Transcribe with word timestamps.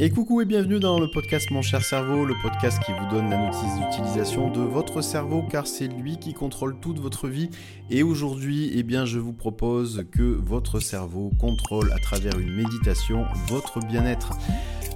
Et 0.00 0.10
coucou 0.10 0.40
et 0.40 0.44
bienvenue 0.44 0.80
dans 0.80 0.98
le 0.98 1.08
podcast 1.08 1.52
Mon 1.52 1.62
cher 1.62 1.84
cerveau, 1.84 2.24
le 2.24 2.34
podcast 2.42 2.82
qui 2.84 2.90
vous 2.90 3.06
donne 3.08 3.30
la 3.30 3.36
notice 3.36 3.78
d'utilisation 3.78 4.50
de 4.50 4.60
votre 4.60 5.02
cerveau 5.02 5.44
car 5.48 5.68
c'est 5.68 5.86
lui 5.86 6.18
qui 6.18 6.34
contrôle 6.34 6.80
toute 6.80 6.98
votre 6.98 7.28
vie. 7.28 7.48
Et 7.90 8.02
aujourd'hui, 8.02 8.72
eh 8.74 8.82
bien, 8.82 9.04
je 9.04 9.20
vous 9.20 9.32
propose 9.32 10.04
que 10.10 10.22
votre 10.22 10.80
cerveau 10.80 11.30
contrôle 11.38 11.92
à 11.92 12.00
travers 12.00 12.36
une 12.40 12.52
méditation 12.52 13.24
votre 13.46 13.78
bien-être. 13.86 14.36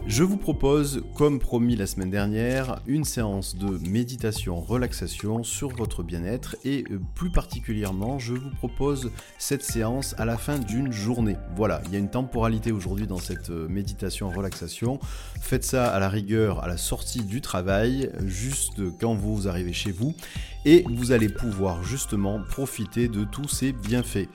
Je 0.09 0.23
vous 0.23 0.39
propose, 0.39 1.05
comme 1.15 1.39
promis 1.39 1.77
la 1.77 1.87
semaine 1.87 2.09
dernière, 2.09 2.81
une 2.87 3.05
séance 3.05 3.57
de 3.57 3.77
méditation, 3.91 4.59
relaxation 4.59 5.45
sur 5.45 5.69
votre 5.77 6.03
bien-être 6.03 6.57
et 6.65 6.85
euh, 6.91 6.99
plus 7.15 7.31
particulièrement, 7.31 8.19
je 8.19 8.33
vous 8.33 8.49
propose 8.57 9.11
cette 9.37 9.63
séance 9.63 10.15
à 10.17 10.25
la 10.25 10.39
fin 10.39 10.59
d'une 10.59 10.91
journée. 10.91 11.37
Voilà, 11.57 11.83
il 11.85 11.93
y 11.93 11.97
a 11.97 11.99
une 11.99 12.09
temporalité 12.09 12.73
aujourd'hui 12.73 13.07
dans 13.07 13.19
cette 13.19 13.51
euh, 13.51 13.69
méditation, 13.69 14.31
relaxation. 14.31 14.99
Faites 15.43 15.65
ça 15.65 15.87
à 15.89 16.01
la 16.01 16.09
rigueur 16.09 16.65
à 16.65 16.69
la 16.69 16.79
sortie 16.79 17.23
du 17.23 17.43
travail, 17.43 18.11
juste 18.25 18.81
quand 18.99 19.13
vous 19.13 19.47
arrivez 19.47 19.75
chez 19.75 19.93
vous 19.93 20.15
et 20.65 20.87
vous 20.89 21.13
allez 21.13 21.29
pouvoir 21.29 21.85
justement 21.85 22.41
profiter 22.49 23.09
de 23.09 23.25
tous 23.25 23.49
ces 23.49 23.73
bienfaits. 23.73 24.29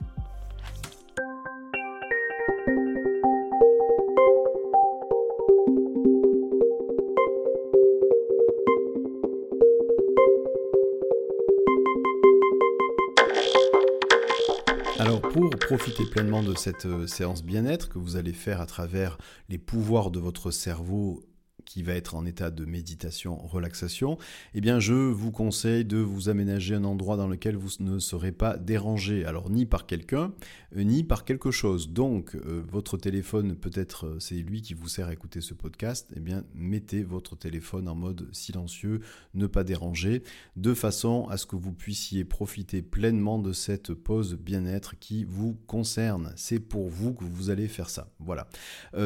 Pour 15.34 15.50
profiter 15.50 16.05
pleinement 16.05 16.44
de 16.44 16.55
cette 16.55 16.86
euh, 16.86 17.08
séance 17.08 17.44
bien-être 17.44 17.90
que 17.90 17.98
vous 17.98 18.18
allez 18.18 18.34
faire 18.34 18.62
à 18.62 18.68
travers 18.68 19.18
les 19.50 19.58
pouvoirs 19.58 20.12
de 20.12 20.20
votre 20.20 20.52
cerveau 20.52 21.23
qui 21.66 21.84
va 21.84 21.94
être 21.94 22.16
en 22.16 22.26
état 22.26 22.52
de 22.52 22.66
méditation, 22.66 23.38
relaxation, 23.38 24.17
eh 24.53 24.61
bien 24.61 24.80
je 24.80 24.94
vous 24.94 25.31
conseille 25.31 25.86
de 25.86 25.97
vous 25.97 26.30
aménager 26.30 26.75
un 26.75 26.83
endroit 26.83 27.17
dans 27.17 27.28
lequel 27.28 27.56
vous 27.56 27.69
ne 27.80 28.00
serez 28.00 28.31
pas 28.31 28.58
dérangé, 28.58 29.25
alors 29.25 29.50
ni 29.50 29.66
par 29.66 29.86
quelqu'un, 29.86 30.34
euh, 30.75 30.84
ni 30.84 31.03
par 31.03 31.25
quelque 31.25 31.52
chose. 31.52 31.89
Donc 31.89 32.36
euh, 32.36 32.64
votre 32.69 32.97
téléphone, 32.97 33.56
peut-être 33.56 34.08
euh, 34.08 34.19
c'est 34.19 34.36
lui 34.36 34.61
qui 34.61 34.73
vous 34.73 34.88
sert 34.88 35.08
à 35.08 35.14
écouter 35.14 35.41
ce 35.41 35.53
podcast, 35.53 36.09
eh 36.16 36.19
bien 36.19 36.44
mettez 36.53 37.03
votre 37.03 37.36
téléphone 37.36 37.88
en 37.88 37.95
mode 37.95 38.28
silencieux, 38.31 39.02
ne 39.34 39.47
pas 39.47 39.64
déranger, 39.64 40.23
de 40.56 40.73
façon 40.73 41.28
à 41.30 41.38
ce 41.38 41.45
que 41.45 41.56
vous 41.56 41.73
puissiez 41.73 42.23
profiter 42.23 42.81
pleinement 42.81 43.39
de 43.39 43.53
cette 43.53 43.94
pause 43.94 44.36
bien-être 44.36 44.97
qui 45.00 45.23
vous 45.23 45.58
concerne. 45.67 46.34
C'est 46.36 46.59
pour 46.59 46.89
vous 46.89 47.14
que 47.14 47.23
vous 47.23 47.50
allez 47.50 47.67
faire 47.67 47.89
ça. 47.89 48.09
Voilà. 48.19 48.47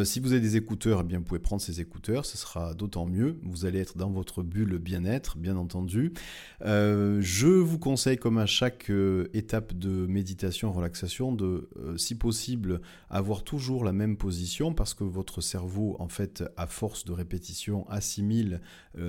si 0.03 0.19
vous 0.19 0.31
avez 0.31 0.41
des 0.41 0.55
écouteurs, 0.55 1.01
eh 1.01 1.03
bien 1.03 1.19
vous 1.19 1.25
pouvez 1.25 1.39
prendre 1.39 1.61
ces 1.61 1.81
écouteurs, 1.81 2.25
ce 2.25 2.37
sera 2.37 2.46
d'autant 2.77 3.05
mieux. 3.05 3.39
Vous 3.43 3.65
allez 3.65 3.79
être 3.79 3.97
dans 3.97 4.09
votre 4.09 4.43
bulle 4.43 4.77
bien-être, 4.77 5.37
bien 5.37 5.57
entendu. 5.57 6.13
Euh, 6.63 7.19
je 7.21 7.47
vous 7.47 7.79
conseille, 7.79 8.17
comme 8.17 8.37
à 8.37 8.45
chaque 8.45 8.89
euh, 8.89 9.27
étape 9.33 9.73
de 9.73 10.05
méditation, 10.07 10.71
relaxation, 10.71 11.31
de, 11.31 11.69
euh, 11.77 11.97
si 11.97 12.15
possible, 12.15 12.81
avoir 13.09 13.43
toujours 13.43 13.83
la 13.83 13.93
même 13.93 14.17
position 14.17 14.73
parce 14.73 14.93
que 14.93 15.03
votre 15.03 15.41
cerveau, 15.41 15.95
en 15.99 16.07
fait, 16.07 16.43
à 16.57 16.67
force 16.67 17.05
de 17.05 17.11
répétition, 17.11 17.87
assimile 17.89 18.61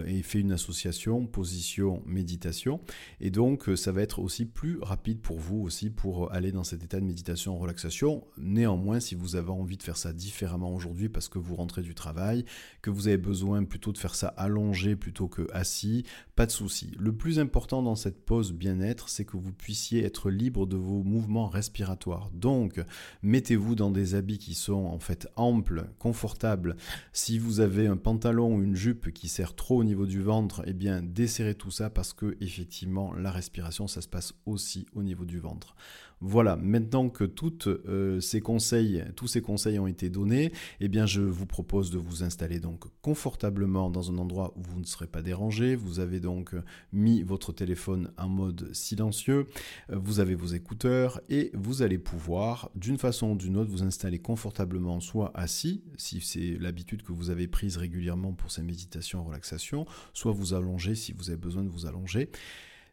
et 0.07 0.23
fait 0.23 0.41
une 0.41 0.53
association 0.53 1.27
position, 1.27 2.03
méditation. 2.05 2.81
Et 3.21 3.31
donc, 3.31 3.71
ça 3.77 3.91
va 3.91 4.03
être 4.03 4.19
aussi 4.19 4.45
plus 4.45 4.79
rapide 4.83 5.21
pour 5.21 5.39
vous 5.39 5.61
aussi 5.61 5.89
pour 5.89 6.31
aller 6.33 6.53
dans 6.53 6.65
cet 6.65 6.83
état 6.85 7.01
de 7.01 7.07
méditation, 7.07 7.57
relaxation. 7.59 8.27
Néanmoins, 8.37 9.01
si 9.01 9.15
vous 9.15 9.37
avez 9.37 9.51
envie 9.51 9.79
de 9.79 9.83
faire 9.83 9.97
ça 9.97 10.13
différemment 10.13 10.75
aujourd'hui 10.75 11.09
parce 11.09 11.29
que 11.29 11.39
vous 11.39 11.55
rentrez 11.55 11.83
du 11.83 11.95
travail, 11.95 12.45
que 12.83 12.91
vous 12.91 13.09
avez 13.09 13.17
besoin 13.17 13.28
plutôt 13.69 13.93
de 13.93 13.99
faire 13.99 14.15
ça 14.15 14.29
allongé 14.29 14.97
plutôt 14.97 15.29
que 15.29 15.47
assis, 15.53 16.05
pas 16.37 16.47
de 16.47 16.51
souci. 16.51 16.91
Le 16.99 17.13
plus 17.13 17.39
important 17.39 17.83
dans 17.83 17.95
cette 17.95 18.25
pause 18.25 18.53
bien-être, 18.53 19.09
c'est 19.09 19.25
que 19.25 19.37
vous 19.37 19.53
puissiez 19.53 20.05
être 20.05 20.31
libre 20.31 20.67
de 20.67 20.77
vos 20.77 21.03
mouvements 21.03 21.49
respiratoires. 21.49 22.31
Donc, 22.33 22.81
mettez-vous 23.23 23.75
dans 23.75 23.91
des 23.91 24.15
habits 24.15 24.39
qui 24.39 24.55
sont 24.55 24.87
en 24.87 24.99
fait 24.99 25.29
amples, 25.37 25.87
confortables. 25.99 26.77
Si 27.13 27.39
vous 27.39 27.61
avez 27.61 27.87
un 27.87 27.97
pantalon 27.97 28.57
ou 28.57 28.63
une 28.63 28.77
jupe 28.77 29.13
qui 29.13 29.29
sert 29.29 29.55
trop 29.55 29.79
au 29.79 29.85
niveau 29.85 30.07
du 30.07 30.23
ventre, 30.23 30.63
eh 30.67 30.73
bien, 30.73 31.03
desserrez 31.03 31.55
tout 31.55 31.71
ça 31.71 31.91
parce 31.91 32.13
que 32.13 32.37
effectivement, 32.41 33.13
la 33.15 33.31
respiration, 33.31 33.87
ça 33.87 34.01
se 34.01 34.09
passe 34.09 34.35
aussi 34.47 34.87
au 34.95 35.03
niveau 35.03 35.25
du 35.25 35.39
ventre. 35.39 35.75
Voilà, 36.21 36.57
maintenant 36.57 37.09
que 37.09 37.25
euh, 37.67 38.21
ces 38.21 38.41
conseils, 38.41 39.05
tous 39.15 39.29
ces 39.29 39.41
conseils 39.41 39.79
ont 39.79 39.87
été 39.87 40.11
donnés, 40.11 40.53
eh 40.81 40.89
je 41.07 41.21
vous 41.21 41.47
propose 41.47 41.91
de 41.91 41.99
vous 41.99 42.25
installer 42.25 42.59
donc 42.59 42.85
confortablement 43.03 43.89
dans 43.89 44.11
un 44.11 44.19
endroit 44.19 44.53
où 44.57 44.63
vous 44.63 44.81
ne 44.81 44.85
serez 44.85 45.07
pas 45.07 45.23
dérangé. 45.23 45.77
Vous 45.77 46.01
avez 46.01 46.19
donc 46.19 46.55
mis 46.93 47.23
votre 47.23 47.53
téléphone 47.53 48.11
en 48.19 48.29
mode 48.29 48.75
silencieux, 48.75 49.47
euh, 49.91 49.97
vous 49.97 50.21
avez 50.21 50.35
vos 50.35 50.49
écouteurs 50.49 51.21
et 51.29 51.51
vous 51.55 51.83
allez 51.83 51.99
pouvoir 51.99 52.71
d'une 52.75 52.99
façon 52.99 53.33
ou 53.33 53.37
d'une 53.37 53.57
autre 53.57 53.71
vous 53.71 53.83
installer 53.83 54.19
confortablement 54.19 55.01
soit 55.01 55.31
assis, 55.35 55.83
si 55.97 56.21
c'est 56.21 56.59
l'habitude 56.59 57.03
que 57.03 57.13
vous 57.13 57.31
avez 57.31 57.47
prise 57.47 57.77
régulièrement 57.77 58.33
pour 58.33 58.51
ces 58.51 58.63
méditations 58.63 59.23
relaxation, 59.25 59.87
soit 60.13 60.33
vous 60.33 60.55
allonger 60.55 60.95
si 60.95 61.13
vous 61.13 61.31
avez 61.31 61.39
besoin 61.39 61.63
de 61.63 61.69
vous 61.69 61.87
allonger. 61.87 62.31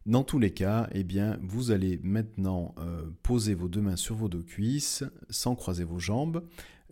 Dans 0.06 0.24
tous 0.24 0.38
les 0.38 0.52
cas, 0.52 0.88
eh 0.92 1.04
bien, 1.04 1.40
vous 1.42 1.72
allez 1.72 2.00
maintenant 2.04 2.76
euh, 2.78 3.10
poser 3.24 3.56
vos 3.56 3.68
deux 3.68 3.82
mains 3.82 3.96
sur 3.96 4.16
vos 4.16 4.30
deux 4.30 4.44
cuisses 4.44 5.04
sans 5.32 5.56
croiser 5.56 5.84
vos 5.84 5.98
jambes. 5.98 6.44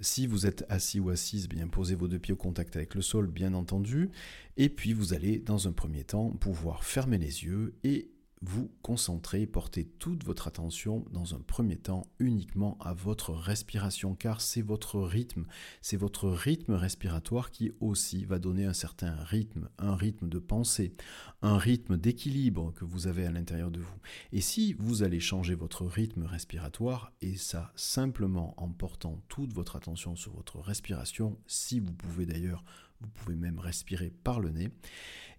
Si 0.02 0.26
vous 0.26 0.48
êtes 0.48 0.66
assis 0.68 1.00
ou 1.00 1.12
assise, 1.12 1.48
bien 1.48 1.68
posez 1.68 1.94
vos 1.94 2.08
deux 2.08 2.18
pieds 2.18 2.34
au 2.34 2.38
contact 2.38 2.76
avec 2.76 2.96
le 2.96 3.04
sol, 3.04 3.28
bien 3.28 3.54
entendu. 3.54 4.10
Et 4.58 4.68
puis 4.68 4.94
vous 4.94 5.14
allez, 5.14 5.38
dans 5.38 5.68
un 5.68 5.74
premier 5.74 6.04
temps, 6.04 6.32
pouvoir 6.32 6.84
fermer 6.84 7.20
les 7.20 7.44
yeux 7.44 7.76
et 7.84 8.10
vous 8.46 8.70
concentrer, 8.82 9.46
porter 9.46 9.86
toute 10.00 10.24
votre 10.26 10.48
attention 10.48 11.06
dans 11.12 11.34
un 11.34 11.40
premier 11.40 11.78
temps 11.78 12.06
uniquement 12.20 12.78
à 12.82 12.94
votre 12.94 13.32
respiration, 13.32 14.16
car 14.16 14.42
c'est 14.42 14.62
votre 14.62 15.00
rythme, 15.00 15.46
c'est 15.82 15.98
votre 15.98 16.30
rythme 16.30 16.74
respiratoire 16.74 17.52
qui 17.52 17.72
aussi 17.80 18.26
va 18.26 18.40
donner 18.40 18.66
un 18.66 18.74
certain 18.74 19.16
rythme, 19.16 19.70
un 19.78 19.96
rythme 19.96 20.28
de 20.28 20.40
pensée, 20.40 20.94
un 21.42 21.58
rythme 21.58 21.98
d'équilibre 21.98 22.74
que 22.74 22.86
vous 22.86 23.08
avez 23.08 23.26
à 23.26 23.32
l'intérieur 23.32 23.72
de 23.72 23.80
vous. 23.80 24.00
Et 24.34 24.42
si 24.42 24.74
vous 24.74 25.04
allez 25.04 25.22
changer 25.22 25.56
votre 25.56 25.86
rythme 25.86 26.24
respiratoire, 26.24 27.14
et 27.22 27.38
ça 27.38 27.72
simplement 27.76 28.54
en 28.58 28.70
portant 28.70 29.22
toute 29.30 29.54
votre 29.54 29.78
attention 29.78 30.16
sur 30.16 30.34
votre 30.34 30.60
respiration, 30.60 31.38
si 31.48 31.80
vous 31.80 31.94
pouvez 31.94 32.26
d'ailleurs 32.26 32.64
vous 33.04 33.10
pouvez 33.10 33.36
même 33.36 33.60
respirer 33.60 34.10
par 34.10 34.40
le 34.40 34.50
nez, 34.50 34.66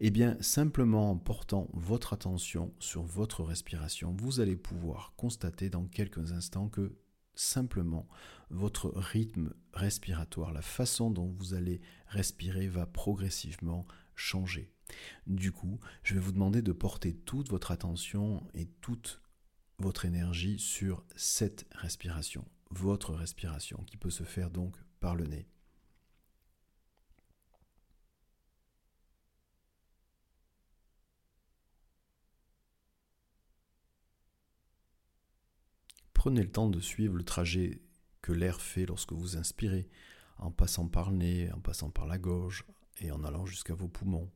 et 0.00 0.08
eh 0.08 0.10
bien 0.10 0.36
simplement 0.40 1.10
en 1.10 1.16
portant 1.16 1.68
votre 1.72 2.12
attention 2.12 2.74
sur 2.78 3.02
votre 3.02 3.42
respiration, 3.42 4.14
vous 4.16 4.40
allez 4.40 4.56
pouvoir 4.56 5.14
constater 5.16 5.70
dans 5.70 5.86
quelques 5.86 6.32
instants 6.32 6.68
que 6.68 6.96
simplement 7.34 8.08
votre 8.50 8.92
rythme 8.94 9.52
respiratoire, 9.72 10.52
la 10.52 10.62
façon 10.62 11.10
dont 11.10 11.26
vous 11.26 11.54
allez 11.54 11.80
respirer 12.06 12.68
va 12.68 12.86
progressivement 12.86 13.86
changer. 14.14 14.70
Du 15.26 15.52
coup, 15.52 15.80
je 16.02 16.14
vais 16.14 16.20
vous 16.20 16.32
demander 16.32 16.62
de 16.62 16.72
porter 16.72 17.14
toute 17.14 17.50
votre 17.50 17.70
attention 17.70 18.46
et 18.54 18.66
toute 18.80 19.20
votre 19.78 20.04
énergie 20.04 20.58
sur 20.58 21.04
cette 21.16 21.66
respiration, 21.72 22.44
votre 22.70 23.14
respiration 23.14 23.82
qui 23.86 23.96
peut 23.96 24.10
se 24.10 24.24
faire 24.24 24.50
donc 24.50 24.76
par 25.00 25.16
le 25.16 25.26
nez. 25.26 25.48
Prenez 36.24 36.42
le 36.42 36.50
temps 36.50 36.70
de 36.70 36.80
suivre 36.80 37.16
le 37.18 37.22
trajet 37.22 37.82
que 38.22 38.32
l'air 38.32 38.62
fait 38.62 38.86
lorsque 38.86 39.12
vous 39.12 39.36
inspirez, 39.36 39.90
en 40.38 40.50
passant 40.50 40.88
par 40.88 41.10
le 41.10 41.18
nez, 41.18 41.52
en 41.52 41.60
passant 41.60 41.90
par 41.90 42.06
la 42.06 42.16
gorge 42.16 42.64
et 43.02 43.10
en 43.10 43.24
allant 43.24 43.44
jusqu'à 43.44 43.74
vos 43.74 43.88
poumons. 43.88 44.30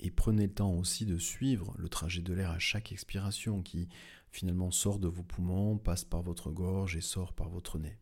Et 0.00 0.10
prenez 0.10 0.48
le 0.48 0.52
temps 0.52 0.74
aussi 0.74 1.06
de 1.06 1.16
suivre 1.16 1.74
le 1.78 1.88
trajet 1.88 2.20
de 2.20 2.34
l'air 2.34 2.50
à 2.50 2.58
chaque 2.58 2.92
expiration 2.92 3.62
qui 3.62 3.88
finalement 4.30 4.70
sort 4.70 4.98
de 4.98 5.08
vos 5.08 5.22
poumons, 5.22 5.78
passe 5.78 6.04
par 6.04 6.20
votre 6.20 6.50
gorge 6.50 6.94
et 6.94 7.00
sort 7.00 7.32
par 7.32 7.48
votre 7.48 7.78
nez. 7.78 7.98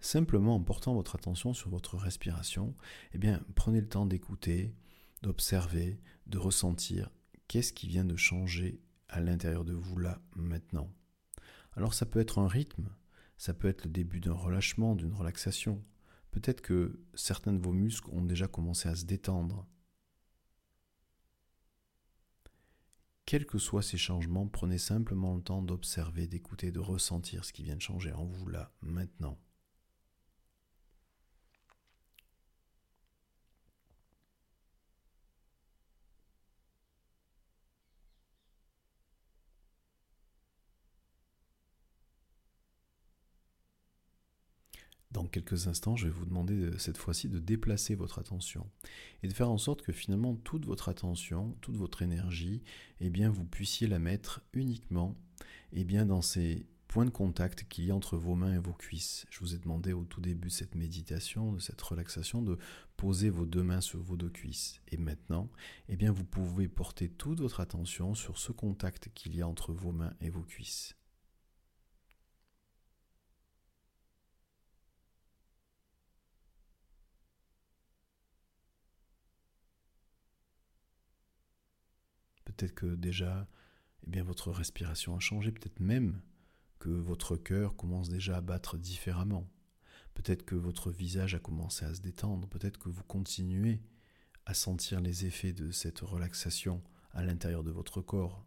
Simplement 0.00 0.56
en 0.56 0.62
portant 0.62 0.94
votre 0.94 1.16
attention 1.16 1.54
sur 1.54 1.70
votre 1.70 1.96
respiration, 1.96 2.74
eh 3.12 3.18
bien, 3.18 3.42
prenez 3.54 3.80
le 3.80 3.88
temps 3.88 4.06
d'écouter, 4.06 4.74
d'observer, 5.22 6.00
de 6.26 6.38
ressentir 6.38 7.10
qu'est-ce 7.48 7.72
qui 7.72 7.88
vient 7.88 8.04
de 8.04 8.16
changer 8.16 8.80
à 9.08 9.20
l'intérieur 9.20 9.64
de 9.64 9.74
vous 9.74 9.98
là, 9.98 10.20
maintenant. 10.34 10.92
Alors 11.74 11.94
ça 11.94 12.06
peut 12.06 12.20
être 12.20 12.38
un 12.38 12.48
rythme, 12.48 12.88
ça 13.36 13.54
peut 13.54 13.68
être 13.68 13.84
le 13.84 13.90
début 13.90 14.20
d'un 14.20 14.32
relâchement, 14.32 14.96
d'une 14.96 15.12
relaxation, 15.12 15.82
Peut-être 16.36 16.60
que 16.60 17.00
certains 17.14 17.54
de 17.54 17.64
vos 17.64 17.72
muscles 17.72 18.10
ont 18.12 18.20
déjà 18.20 18.46
commencé 18.46 18.90
à 18.90 18.94
se 18.94 19.06
détendre. 19.06 19.66
Quels 23.24 23.46
que 23.46 23.56
soient 23.56 23.80
ces 23.80 23.96
changements, 23.96 24.46
prenez 24.46 24.76
simplement 24.76 25.34
le 25.34 25.40
temps 25.40 25.62
d'observer, 25.62 26.26
d'écouter, 26.26 26.70
de 26.72 26.78
ressentir 26.78 27.46
ce 27.46 27.54
qui 27.54 27.62
vient 27.62 27.76
de 27.76 27.80
changer 27.80 28.12
en 28.12 28.26
vous 28.26 28.48
là, 28.48 28.70
maintenant. 28.82 29.38
Dans 45.26 45.30
quelques 45.30 45.66
instants, 45.66 45.96
je 45.96 46.06
vais 46.06 46.12
vous 46.12 46.24
demander 46.24 46.70
cette 46.78 46.98
fois-ci 46.98 47.28
de 47.28 47.40
déplacer 47.40 47.96
votre 47.96 48.20
attention 48.20 48.64
et 49.24 49.26
de 49.26 49.32
faire 49.32 49.50
en 49.50 49.58
sorte 49.58 49.82
que 49.82 49.90
finalement 49.90 50.36
toute 50.36 50.66
votre 50.66 50.88
attention, 50.88 51.56
toute 51.62 51.74
votre 51.74 52.02
énergie, 52.02 52.62
eh 53.00 53.10
bien 53.10 53.28
vous 53.28 53.44
puissiez 53.44 53.88
la 53.88 53.98
mettre 53.98 54.40
uniquement 54.52 55.16
eh 55.72 55.82
bien 55.82 56.06
dans 56.06 56.22
ces 56.22 56.64
points 56.86 57.06
de 57.06 57.10
contact 57.10 57.66
qu'il 57.68 57.86
y 57.86 57.90
a 57.90 57.96
entre 57.96 58.16
vos 58.16 58.36
mains 58.36 58.54
et 58.54 58.60
vos 58.60 58.72
cuisses. 58.72 59.26
Je 59.28 59.40
vous 59.40 59.52
ai 59.52 59.58
demandé 59.58 59.92
au 59.92 60.04
tout 60.04 60.20
début 60.20 60.46
de 60.46 60.52
cette 60.52 60.76
méditation, 60.76 61.52
de 61.52 61.58
cette 61.58 61.82
relaxation, 61.82 62.40
de 62.40 62.56
poser 62.96 63.28
vos 63.28 63.46
deux 63.46 63.64
mains 63.64 63.80
sur 63.80 64.00
vos 64.00 64.16
deux 64.16 64.30
cuisses. 64.30 64.80
Et 64.92 64.96
maintenant, 64.96 65.50
eh 65.88 65.96
bien 65.96 66.12
vous 66.12 66.24
pouvez 66.24 66.68
porter 66.68 67.08
toute 67.08 67.40
votre 67.40 67.58
attention 67.58 68.14
sur 68.14 68.38
ce 68.38 68.52
contact 68.52 69.08
qu'il 69.12 69.34
y 69.34 69.42
a 69.42 69.48
entre 69.48 69.72
vos 69.72 69.90
mains 69.90 70.14
et 70.20 70.30
vos 70.30 70.44
cuisses. 70.44 70.94
Peut-être 82.56 82.74
que 82.74 82.94
déjà, 82.94 83.46
eh 84.06 84.10
bien, 84.10 84.22
votre 84.22 84.50
respiration 84.50 85.16
a 85.16 85.20
changé. 85.20 85.52
Peut-être 85.52 85.80
même 85.80 86.20
que 86.78 86.88
votre 86.88 87.36
cœur 87.36 87.76
commence 87.76 88.08
déjà 88.08 88.38
à 88.38 88.40
battre 88.40 88.78
différemment. 88.78 89.48
Peut-être 90.14 90.44
que 90.44 90.54
votre 90.54 90.90
visage 90.90 91.34
a 91.34 91.38
commencé 91.38 91.84
à 91.84 91.94
se 91.94 92.00
détendre. 92.00 92.48
Peut-être 92.48 92.78
que 92.78 92.88
vous 92.88 93.02
continuez 93.02 93.82
à 94.46 94.54
sentir 94.54 95.00
les 95.00 95.26
effets 95.26 95.52
de 95.52 95.70
cette 95.70 96.00
relaxation 96.00 96.82
à 97.10 97.24
l'intérieur 97.24 97.64
de 97.64 97.70
votre 97.70 98.00
corps, 98.00 98.46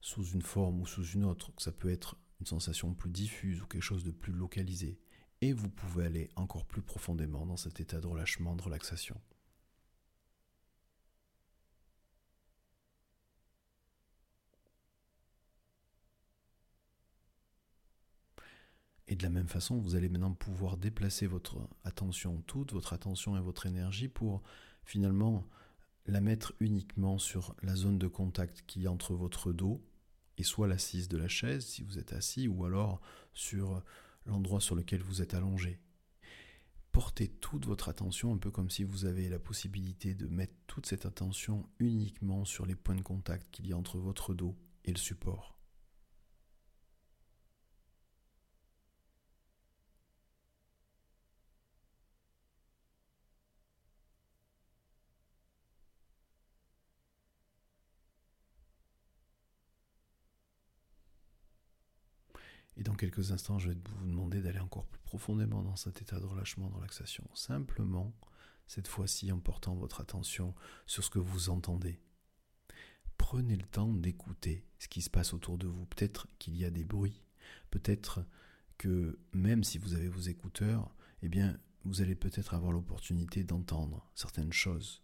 sous 0.00 0.24
une 0.24 0.42
forme 0.42 0.80
ou 0.80 0.86
sous 0.86 1.04
une 1.04 1.24
autre. 1.24 1.52
Ça 1.58 1.72
peut 1.72 1.90
être 1.90 2.16
une 2.40 2.46
sensation 2.46 2.94
plus 2.94 3.10
diffuse 3.10 3.62
ou 3.62 3.66
quelque 3.66 3.82
chose 3.82 4.04
de 4.04 4.10
plus 4.10 4.32
localisé. 4.32 5.00
Et 5.40 5.52
vous 5.52 5.70
pouvez 5.70 6.04
aller 6.04 6.28
encore 6.36 6.66
plus 6.66 6.82
profondément 6.82 7.46
dans 7.46 7.56
cet 7.56 7.80
état 7.80 8.00
de 8.00 8.06
relâchement, 8.06 8.54
de 8.54 8.62
relaxation. 8.62 9.20
Et 19.10 19.16
de 19.16 19.24
la 19.24 19.28
même 19.28 19.48
façon, 19.48 19.76
vous 19.76 19.96
allez 19.96 20.08
maintenant 20.08 20.32
pouvoir 20.32 20.76
déplacer 20.76 21.26
votre 21.26 21.68
attention, 21.82 22.42
toute 22.46 22.72
votre 22.72 22.92
attention 22.92 23.36
et 23.36 23.40
votre 23.40 23.66
énergie 23.66 24.06
pour 24.06 24.40
finalement 24.84 25.44
la 26.06 26.20
mettre 26.20 26.54
uniquement 26.60 27.18
sur 27.18 27.56
la 27.62 27.74
zone 27.74 27.98
de 27.98 28.06
contact 28.06 28.62
qui 28.68 28.84
est 28.84 28.88
entre 28.88 29.14
votre 29.14 29.52
dos 29.52 29.84
et 30.38 30.44
soit 30.44 30.68
l'assise 30.68 31.08
de 31.08 31.18
la 31.18 31.26
chaise 31.26 31.66
si 31.66 31.82
vous 31.82 31.98
êtes 31.98 32.12
assis 32.12 32.46
ou 32.46 32.64
alors 32.64 33.00
sur 33.34 33.82
l'endroit 34.26 34.60
sur 34.60 34.76
lequel 34.76 35.02
vous 35.02 35.22
êtes 35.22 35.34
allongé. 35.34 35.80
Portez 36.92 37.26
toute 37.26 37.66
votre 37.66 37.88
attention 37.88 38.32
un 38.32 38.38
peu 38.38 38.52
comme 38.52 38.70
si 38.70 38.84
vous 38.84 39.06
avez 39.06 39.28
la 39.28 39.40
possibilité 39.40 40.14
de 40.14 40.28
mettre 40.28 40.54
toute 40.68 40.86
cette 40.86 41.04
attention 41.04 41.68
uniquement 41.80 42.44
sur 42.44 42.64
les 42.64 42.76
points 42.76 42.94
de 42.94 43.02
contact 43.02 43.50
qu'il 43.50 43.66
y 43.66 43.72
a 43.72 43.76
entre 43.76 43.98
votre 43.98 44.34
dos 44.34 44.56
et 44.84 44.92
le 44.92 44.98
support. 44.98 45.59
Et 62.80 62.82
dans 62.82 62.94
quelques 62.94 63.30
instants, 63.30 63.58
je 63.58 63.68
vais 63.68 63.76
vous 63.98 64.06
demander 64.06 64.40
d'aller 64.40 64.58
encore 64.58 64.86
plus 64.86 65.02
profondément 65.02 65.62
dans 65.62 65.76
cet 65.76 66.00
état 66.00 66.18
de 66.18 66.24
relâchement, 66.24 66.70
de 66.70 66.74
relaxation. 66.74 67.28
Simplement, 67.34 68.16
cette 68.66 68.88
fois-ci, 68.88 69.30
en 69.30 69.38
portant 69.38 69.74
votre 69.74 70.00
attention 70.00 70.54
sur 70.86 71.04
ce 71.04 71.10
que 71.10 71.18
vous 71.18 71.50
entendez. 71.50 72.00
Prenez 73.18 73.56
le 73.56 73.66
temps 73.66 73.92
d'écouter 73.92 74.64
ce 74.78 74.88
qui 74.88 75.02
se 75.02 75.10
passe 75.10 75.34
autour 75.34 75.58
de 75.58 75.66
vous. 75.66 75.84
Peut-être 75.84 76.26
qu'il 76.38 76.56
y 76.56 76.64
a 76.64 76.70
des 76.70 76.84
bruits. 76.84 77.22
Peut-être 77.70 78.24
que 78.78 79.18
même 79.34 79.62
si 79.62 79.76
vous 79.76 79.92
avez 79.92 80.08
vos 80.08 80.22
écouteurs, 80.22 80.96
eh 81.20 81.28
bien, 81.28 81.58
vous 81.84 82.00
allez 82.00 82.14
peut-être 82.14 82.54
avoir 82.54 82.72
l'opportunité 82.72 83.44
d'entendre 83.44 84.10
certaines 84.14 84.54
choses. 84.54 85.02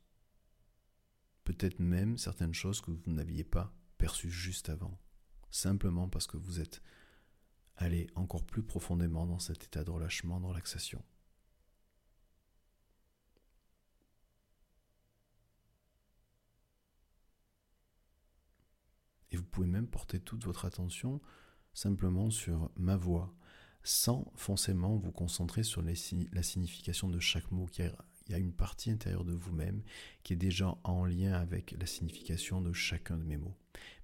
Peut-être 1.44 1.78
même 1.78 2.16
certaines 2.16 2.54
choses 2.54 2.80
que 2.80 2.90
vous 2.90 3.12
n'aviez 3.12 3.44
pas 3.44 3.76
perçues 3.98 4.30
juste 4.30 4.70
avant. 4.70 4.98
Simplement 5.50 6.08
parce 6.08 6.26
que 6.26 6.38
vous 6.38 6.58
êtes 6.58 6.80
aller 7.76 8.08
encore 8.14 8.44
plus 8.44 8.62
profondément 8.62 9.26
dans 9.26 9.38
cet 9.38 9.64
état 9.64 9.84
de 9.84 9.90
relâchement, 9.90 10.40
de 10.40 10.46
relaxation. 10.46 11.02
Et 19.30 19.36
vous 19.36 19.44
pouvez 19.44 19.66
même 19.66 19.88
porter 19.88 20.20
toute 20.20 20.44
votre 20.44 20.64
attention 20.64 21.20
simplement 21.74 22.30
sur 22.30 22.70
ma 22.76 22.96
voix, 22.96 23.34
sans 23.82 24.32
forcément 24.34 24.96
vous 24.96 25.12
concentrer 25.12 25.62
sur 25.62 25.82
la 25.82 26.42
signification 26.42 27.08
de 27.08 27.20
chaque 27.20 27.50
mot. 27.50 27.68
Il 28.26 28.32
y 28.32 28.34
a 28.34 28.38
une 28.38 28.52
partie 28.52 28.90
intérieure 28.90 29.24
de 29.24 29.34
vous-même 29.34 29.82
qui 30.22 30.32
est 30.32 30.36
déjà 30.36 30.76
en 30.84 31.04
lien 31.04 31.32
avec 31.32 31.76
la 31.78 31.86
signification 31.86 32.60
de 32.60 32.72
chacun 32.72 33.16
de 33.16 33.24
mes 33.24 33.36
mots. 33.36 33.56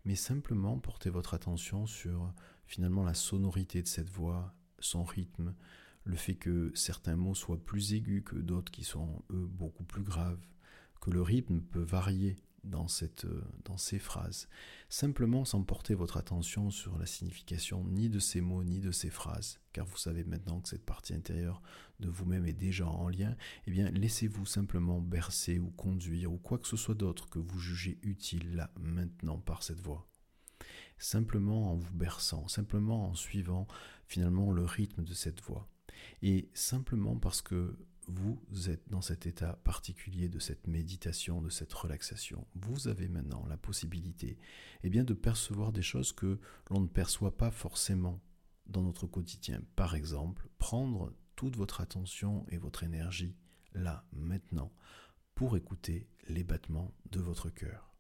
Mais 0.05 0.15
simplement 0.15 0.79
porter 0.79 1.11
votre 1.11 1.35
attention 1.35 1.87
sur 1.87 2.33
finalement 2.67 3.05
la 3.05 3.15
sonorité 3.15 3.83
de 3.83 3.89
cette 3.89 4.11
voix, 4.11 4.55
son 4.79 5.05
rythme, 5.05 5.55
le 6.05 6.17
fait 6.17 6.35
que 6.35 6.73
certains 6.75 7.17
mots 7.17 7.35
soient 7.35 7.65
plus 7.65 7.95
aigus 7.95 8.23
que 8.25 8.37
d'autres 8.37 8.73
qui 8.73 8.85
sont 8.85 9.23
eux 9.31 9.47
beaucoup 9.47 9.85
plus 9.85 10.03
graves, 10.03 10.45
que 11.01 11.11
le 11.11 11.23
rythme 11.23 11.61
peut 11.61 11.83
varier 11.83 12.37
dans, 12.65 12.89
cette, 12.89 13.27
dans 13.65 13.77
ces 13.77 13.99
phrases, 13.99 14.49
simplement 14.89 15.45
sans 15.45 15.63
porter 15.63 15.95
votre 15.95 16.17
attention 16.17 16.71
sur 16.71 16.99
la 16.99 17.07
signification 17.07 17.85
ni 17.89 18.09
de 18.09 18.19
ces 18.19 18.41
mots 18.41 18.65
ni 18.65 18.81
de 18.81 18.93
ces 18.93 19.11
phrases, 19.11 19.61
car 19.73 19.87
vous 19.87 19.97
savez 19.97 20.25
maintenant 20.25 20.61
que 20.61 20.69
cette 20.69 20.85
partie 20.85 21.15
intérieure 21.15 21.63
de 22.01 22.09
vous-même 22.09 22.47
est 22.47 22.53
déjà 22.53 22.87
en 22.87 23.09
lien, 23.09 23.37
eh 23.67 23.71
bien 23.71 23.91
laissez-vous 23.91 24.47
simplement 24.47 25.01
bercer 25.01 25.59
ou 25.59 25.71
conduire 25.71 26.33
ou 26.33 26.39
quoi 26.39 26.59
que 26.59 26.69
ce 26.69 26.77
soit 26.77 26.95
d'autre 26.95 27.29
que 27.29 27.39
vous 27.39 27.59
jugez 27.59 27.99
utile 28.03 28.55
là 28.55 28.71
maintenant 28.79 29.39
par 29.39 29.63
cette 29.63 29.81
voix 29.81 30.09
simplement 31.03 31.73
en 31.73 31.77
vous 31.77 31.95
berçant, 31.95 32.49
simplement 32.49 33.09
en 33.09 33.15
suivant 33.15 33.67
finalement 34.07 34.53
le 34.53 34.65
rythme 34.65 35.03
de 35.03 35.15
cette 35.15 35.43
voix. 35.43 35.69
Et 36.23 36.49
simplement 36.55 37.17
parce 37.17 37.43
que 37.43 37.77
vous 38.15 38.71
êtes 38.71 38.89
dans 38.89 39.01
cet 39.01 39.27
état 39.27 39.59
particulier 39.65 40.29
de 40.29 40.39
cette 40.39 40.67
méditation, 40.67 41.41
de 41.41 41.51
cette 41.51 41.73
relaxation, 41.73 42.47
vous 42.55 42.89
avez 42.89 43.09
maintenant 43.09 43.45
la 43.47 43.57
possibilité 43.57 44.39
eh 44.83 44.91
bien, 44.91 45.05
de 45.05 45.15
percevoir 45.15 45.73
des 45.73 45.83
choses 45.83 46.13
que 46.13 46.39
l'on 46.71 46.81
ne 46.81 46.89
perçoit 46.89 47.37
pas 47.37 47.51
forcément 47.51 48.21
dans 48.67 48.83
notre 48.83 49.07
quotidien. 49.07 49.63
Par 49.77 49.95
exemple, 49.95 50.49
prendre 50.59 51.13
toute 51.37 51.57
votre 51.57 51.81
attention 51.81 52.47
et 52.51 52.59
votre 52.59 52.85
énergie 52.85 53.37
là, 53.75 54.05
maintenant, 54.13 54.73
pour 55.35 55.57
écouter 55.57 56.09
les 56.29 56.45
battements 56.45 56.95
de 57.11 57.21
votre 57.21 57.51
cœur. 57.51 57.92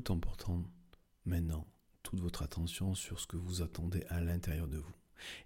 Tout 0.00 0.12
en 0.12 0.18
portant 0.18 0.62
maintenant 1.24 1.66
toute 2.02 2.20
votre 2.20 2.42
attention 2.42 2.94
sur 2.94 3.18
ce 3.18 3.26
que 3.26 3.38
vous 3.38 3.62
attendez 3.62 4.04
à 4.10 4.20
l'intérieur 4.20 4.68
de 4.68 4.76
vous, 4.76 4.94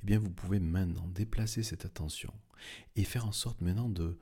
eh 0.03 0.07
bien 0.07 0.19
vous 0.19 0.31
pouvez 0.31 0.59
maintenant 0.59 1.07
déplacer 1.07 1.63
cette 1.63 1.85
attention 1.85 2.35
et 2.97 3.05
faire 3.05 3.27
en 3.27 3.33
sorte 3.33 3.61
maintenant 3.61 3.89
de 3.89 4.19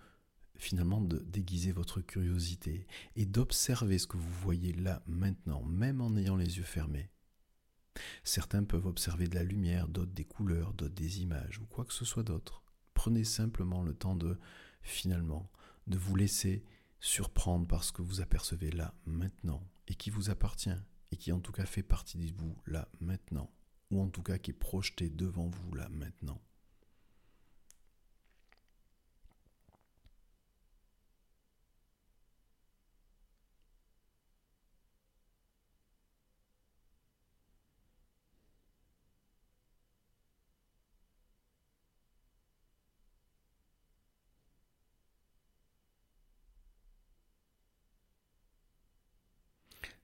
finalement 0.54 1.00
de 1.00 1.18
déguiser 1.20 1.73
votre 1.73 2.02
curiosité 2.02 2.87
et 3.16 3.25
d'observer 3.25 3.99
ce 3.99 4.06
que 4.06 4.18
vous 4.18 4.30
voyez 4.42 4.75
là 4.75 5.02
maintenant, 5.06 5.62
même 5.62 6.02
en 6.02 6.14
ayant 6.16 6.37
les 6.37 6.58
yeux 6.58 6.64
fermés. 6.64 7.11
Certains 8.23 8.64
peuvent 8.64 8.87
observer 8.87 9.28
de 9.28 9.35
la 9.35 9.44
lumière, 9.44 9.88
d'autres 9.88 10.12
des 10.12 10.26
couleurs, 10.26 10.75
d'autres 10.75 10.94
des 10.94 11.23
images 11.23 11.58
ou 11.58 11.64
quoi 11.64 11.87
que 11.87 11.94
ce 11.94 12.04
soit 12.04 12.23
d'autre. 12.23 12.62
Prenez 12.92 13.25
simplement 13.25 13.82
le 13.82 13.94
temps 13.94 14.16
de 14.16 14.38
finalement 14.82 15.50
de 15.87 15.97
vous 15.97 16.16
laisser 16.16 16.64
surprendre 17.00 17.66
par 17.66 17.82
ce 17.82 17.92
que 17.92 18.02
vous 18.02 18.20
apercevez 18.20 18.70
là 18.70 18.94
maintenant 19.06 19.66
et 19.88 19.95
qui 19.95 20.11
vous 20.11 20.30
appartient 20.30 20.71
et 21.11 21.16
qui 21.16 21.33
en 21.33 21.40
tout 21.40 21.52
cas 21.52 21.66
fait 21.66 21.83
partie 21.83 22.18
de 22.18 22.33
vous 22.37 22.57
là 22.66 22.88
maintenant 23.00 23.50
ou 23.90 24.02
en 24.02 24.09
tout 24.09 24.23
cas 24.23 24.38
qui 24.38 24.50
est 24.50 24.54
projeté 24.54 25.09
devant 25.09 25.49
vous 25.49 25.75
là 25.75 25.88
maintenant. 25.88 26.40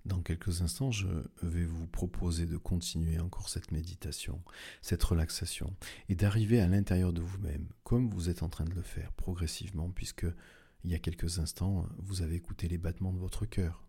Dans 0.04 0.13
quelques 0.24 0.62
instants, 0.62 0.90
je 0.90 1.06
vais 1.42 1.64
vous 1.64 1.86
proposer 1.86 2.46
de 2.46 2.56
continuer 2.56 3.20
encore 3.20 3.48
cette 3.48 3.70
méditation, 3.70 4.42
cette 4.82 5.02
relaxation, 5.02 5.74
et 6.08 6.16
d'arriver 6.16 6.60
à 6.60 6.66
l'intérieur 6.66 7.12
de 7.12 7.20
vous-même, 7.20 7.68
comme 7.84 8.10
vous 8.10 8.30
êtes 8.30 8.42
en 8.42 8.48
train 8.48 8.64
de 8.64 8.74
le 8.74 8.82
faire 8.82 9.12
progressivement, 9.12 9.90
puisque 9.90 10.26
il 10.82 10.90
y 10.90 10.94
a 10.94 10.98
quelques 10.98 11.38
instants, 11.38 11.86
vous 11.98 12.22
avez 12.22 12.34
écouté 12.34 12.68
les 12.68 12.78
battements 12.78 13.12
de 13.12 13.18
votre 13.18 13.46
cœur. 13.46 13.86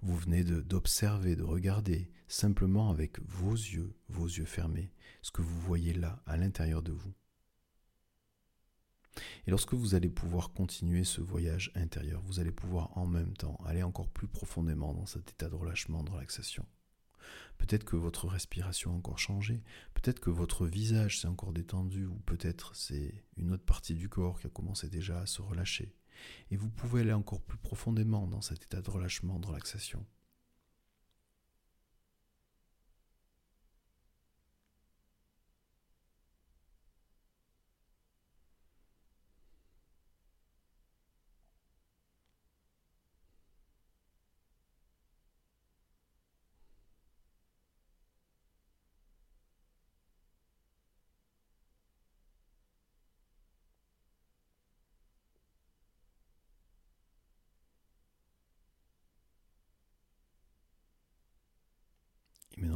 Vous 0.00 0.16
venez 0.16 0.44
d'observer, 0.44 1.36
de, 1.36 1.40
de 1.40 1.44
regarder, 1.44 2.10
simplement 2.28 2.90
avec 2.90 3.20
vos 3.26 3.54
yeux, 3.54 3.94
vos 4.08 4.26
yeux 4.26 4.44
fermés, 4.44 4.92
ce 5.22 5.30
que 5.30 5.42
vous 5.42 5.60
voyez 5.60 5.92
là, 5.92 6.22
à 6.26 6.36
l'intérieur 6.36 6.82
de 6.82 6.92
vous. 6.92 7.12
Et 9.46 9.50
lorsque 9.50 9.74
vous 9.74 9.94
allez 9.94 10.08
pouvoir 10.08 10.52
continuer 10.52 11.04
ce 11.04 11.20
voyage 11.20 11.70
intérieur, 11.74 12.22
vous 12.22 12.40
allez 12.40 12.50
pouvoir 12.50 12.96
en 12.96 13.06
même 13.06 13.34
temps 13.36 13.58
aller 13.64 13.82
encore 13.82 14.08
plus 14.08 14.28
profondément 14.28 14.94
dans 14.94 15.06
cet 15.06 15.30
état 15.30 15.48
de 15.48 15.54
relâchement, 15.54 16.02
de 16.02 16.10
relaxation. 16.10 16.66
Peut-être 17.58 17.84
que 17.84 17.96
votre 17.96 18.26
respiration 18.26 18.92
a 18.92 18.96
encore 18.96 19.18
changé, 19.18 19.62
peut-être 19.94 20.20
que 20.20 20.30
votre 20.30 20.66
visage 20.66 21.20
s'est 21.20 21.28
encore 21.28 21.52
détendu, 21.52 22.06
ou 22.06 22.16
peut-être 22.26 22.74
c'est 22.74 23.24
une 23.36 23.52
autre 23.52 23.64
partie 23.64 23.94
du 23.94 24.08
corps 24.08 24.40
qui 24.40 24.48
a 24.48 24.50
commencé 24.50 24.88
déjà 24.88 25.20
à 25.20 25.26
se 25.26 25.42
relâcher. 25.42 25.94
Et 26.50 26.56
vous 26.56 26.70
pouvez 26.70 27.02
aller 27.02 27.12
encore 27.12 27.40
plus 27.40 27.58
profondément 27.58 28.26
dans 28.26 28.40
cet 28.40 28.64
état 28.64 28.82
de 28.82 28.90
relâchement, 28.90 29.38
de 29.38 29.46
relaxation. 29.46 30.04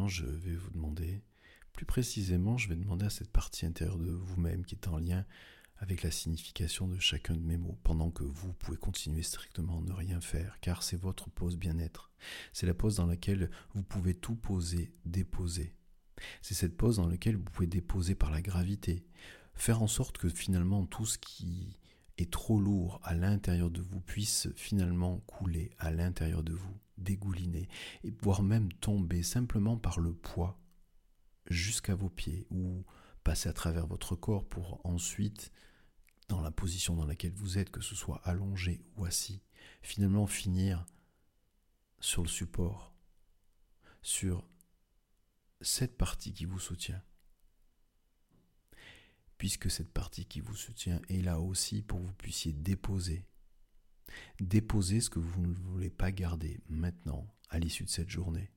Je 0.09 0.25
vais 0.25 0.55
vous 0.55 0.71
demander, 0.71 1.23
plus 1.73 1.87
précisément, 1.87 2.59
je 2.59 2.69
vais 2.69 2.77
demander 2.77 3.07
à 3.07 3.11
cette 3.11 3.31
partie 3.31 3.67
intérieure 3.67 3.99
de 3.99 4.11
vous-même 4.11 4.65
qui 4.65 4.75
est 4.75 4.89
en 4.89 4.99
lien 4.99 5.25
avec 5.79 6.03
la 6.03 6.11
signification 6.11 6.89
de 6.89 6.99
chacun 6.99 7.35
de 7.35 7.43
mes 7.43 7.59
mots, 7.59 7.79
pendant 7.83 8.11
que 8.11 8.25
vous 8.25 8.53
pouvez 8.55 8.79
continuer 8.79 9.23
strictement 9.23 9.83
ne 9.83 9.93
rien 9.93 10.21
faire, 10.21 10.59
car 10.61 10.83
c'est 10.83 10.97
votre 10.97 11.29
pause 11.29 11.57
bien-être. 11.57 12.11
C'est 12.53 12.67
la 12.67 12.75
pause 12.75 12.97
dans 12.97 13.07
laquelle 13.07 13.51
vous 13.75 13.83
pouvez 13.83 14.15
tout 14.15 14.37
poser, 14.37 14.95
déposer. 15.05 15.75
C'est 16.41 16.55
cette 16.55 16.77
pause 16.77 16.97
dans 16.97 17.09
laquelle 17.09 17.37
vous 17.37 17.45
pouvez 17.45 17.67
déposer 17.67 18.15
par 18.15 18.31
la 18.31 18.41
gravité, 18.41 19.05
faire 19.55 19.83
en 19.83 19.87
sorte 19.87 20.17
que 20.17 20.31
finalement 20.31 20.87
tout 20.87 21.05
ce 21.05 21.19
qui 21.19 21.79
est 22.17 22.33
trop 22.33 22.59
lourd 22.59 23.01
à 23.03 23.15
l'intérieur 23.15 23.71
de 23.71 23.83
vous 23.83 24.01
puisse 24.01 24.49
finalement 24.57 25.19
couler 25.27 25.73
à 25.79 25.91
l'intérieur 25.91 26.43
de 26.43 26.55
vous, 26.55 26.75
dégouliner, 26.99 27.69
et 28.05 28.11
voire 28.23 28.43
même 28.43 28.73
tomber 28.73 29.23
simplement 29.23 29.77
par 29.77 30.01
le 30.01 30.15
poids 30.15 30.59
jusqu'à 31.47 31.95
vos 31.95 32.09
pieds 32.09 32.47
ou 32.51 32.85
passer 33.25 33.49
à 33.49 33.53
travers 33.53 33.87
votre 33.87 34.17
corps 34.17 34.47
pour 34.49 34.81
ensuite, 34.85 35.53
dans 36.29 36.41
la 36.41 36.51
position 36.51 36.95
dans 36.95 37.07
laquelle 37.07 37.35
vous 37.35 37.59
êtes, 37.59 37.71
que 37.71 37.81
ce 37.81 37.95
soit 37.95 38.21
allongé 38.25 38.85
ou 38.97 39.05
assis, 39.05 39.43
finalement 39.83 40.27
finir 40.27 40.85
sur 42.01 42.23
le 42.23 42.29
support, 42.29 42.95
sur 44.03 44.49
cette 45.61 45.97
partie 45.97 46.33
qui 46.33 46.45
vous 46.45 46.59
soutient 46.59 47.03
puisque 49.39 49.71
cette 49.71 49.93
partie 49.93 50.25
qui 50.25 50.41
vous 50.41 50.57
soutient 50.57 51.01
est 51.09 51.23
là 51.23 51.41
aussi 51.41 51.83
pour 51.83 51.99
que 51.99 52.05
vous 52.05 52.15
puissiez 52.15 52.53
déposer. 52.53 53.25
Déposer 54.41 55.01
ce 55.01 55.11
que 55.11 55.19
vous 55.19 55.47
ne 55.47 55.55
voulez 55.55 55.91
pas 55.91 56.13
garder 56.13 56.61
maintenant, 56.69 57.27
à 57.49 57.59
l'issue 57.59 57.85
de 57.85 57.89
cette 57.89 58.11
journée. 58.11 58.53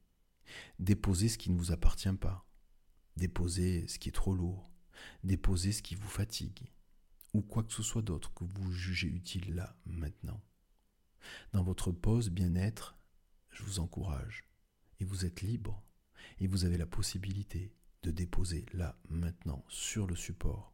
Déposer 0.79 1.29
ce 1.29 1.37
qui 1.37 1.51
ne 1.51 1.57
vous 1.57 1.71
appartient 1.71 2.11
pas. 2.13 2.47
Déposer 3.17 3.87
ce 3.87 3.99
qui 3.99 4.09
est 4.09 4.13
trop 4.13 4.33
lourd. 4.33 4.69
Déposer 5.23 5.71
ce 5.71 5.81
qui 5.81 5.95
vous 5.95 6.07
fatigue. 6.07 6.71
Ou 7.33 7.41
quoi 7.41 7.63
que 7.63 7.73
ce 7.73 7.83
soit 7.83 8.01
d'autre 8.01 8.33
que 8.33 8.43
vous 8.43 8.71
jugez 8.71 9.07
utile 9.07 9.53
là, 9.53 9.77
maintenant. 9.85 10.41
Dans 11.53 11.63
votre 11.63 11.91
pause 11.91 12.29
bien-être, 12.29 12.97
je 13.51 13.63
vous 13.63 13.79
encourage. 13.79 14.45
Et 14.99 15.05
vous 15.05 15.25
êtes 15.25 15.41
libre. 15.41 15.83
Et 16.39 16.47
vous 16.47 16.65
avez 16.65 16.77
la 16.77 16.85
possibilité 16.85 17.73
de 18.03 18.11
déposer 18.11 18.65
là, 18.73 18.99
maintenant, 19.09 19.65
sur 19.67 20.07
le 20.07 20.15
support, 20.15 20.73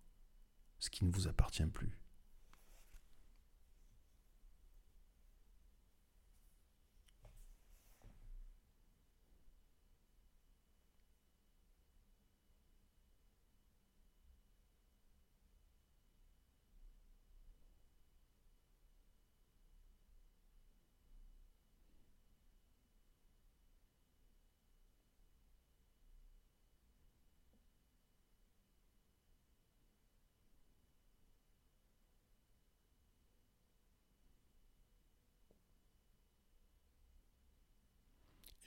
ce 0.79 0.89
qui 0.89 1.05
ne 1.05 1.12
vous 1.12 1.27
appartient 1.27 1.65
plus. 1.65 1.98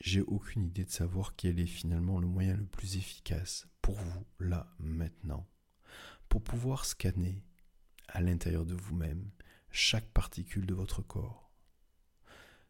J'ai 0.01 0.21
aucune 0.23 0.67
idée 0.67 0.85
de 0.85 0.91
savoir 0.91 1.35
quel 1.37 1.59
est 1.59 1.67
finalement 1.67 2.19
le 2.19 2.27
moyen 2.27 2.57
le 2.57 2.67
plus 2.67 2.97
efficace 2.97 3.67
pour 3.83 3.97
vous, 3.97 4.27
là, 4.39 4.75
maintenant, 4.79 5.49
pour 6.29 6.43
pouvoir 6.43 6.85
scanner 6.85 7.43
à 8.09 8.21
l'intérieur 8.21 8.65
de 8.65 8.75
vous-même 8.75 9.31
chaque 9.71 10.11
particule 10.11 10.67
de 10.67 10.75
votre 10.75 11.03
corps. 11.03 11.53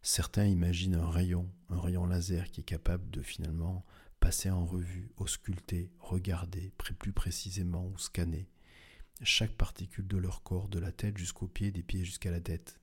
Certains 0.00 0.46
imaginent 0.46 0.94
un 0.94 1.10
rayon, 1.10 1.50
un 1.68 1.80
rayon 1.80 2.06
laser 2.06 2.50
qui 2.50 2.60
est 2.62 2.64
capable 2.64 3.10
de 3.10 3.22
finalement 3.22 3.84
passer 4.20 4.50
en 4.50 4.64
revue, 4.64 5.10
ausculter, 5.16 5.92
regarder 5.98 6.72
plus 6.78 7.12
précisément 7.12 7.86
ou 7.86 7.98
scanner 7.98 8.48
chaque 9.22 9.56
particule 9.56 10.06
de 10.06 10.16
leur 10.16 10.42
corps, 10.42 10.68
de 10.68 10.78
la 10.78 10.92
tête 10.92 11.18
jusqu'aux 11.18 11.48
pieds, 11.48 11.70
des 11.70 11.82
pieds 11.82 12.04
jusqu'à 12.04 12.30
la 12.30 12.40
tête. 12.40 12.80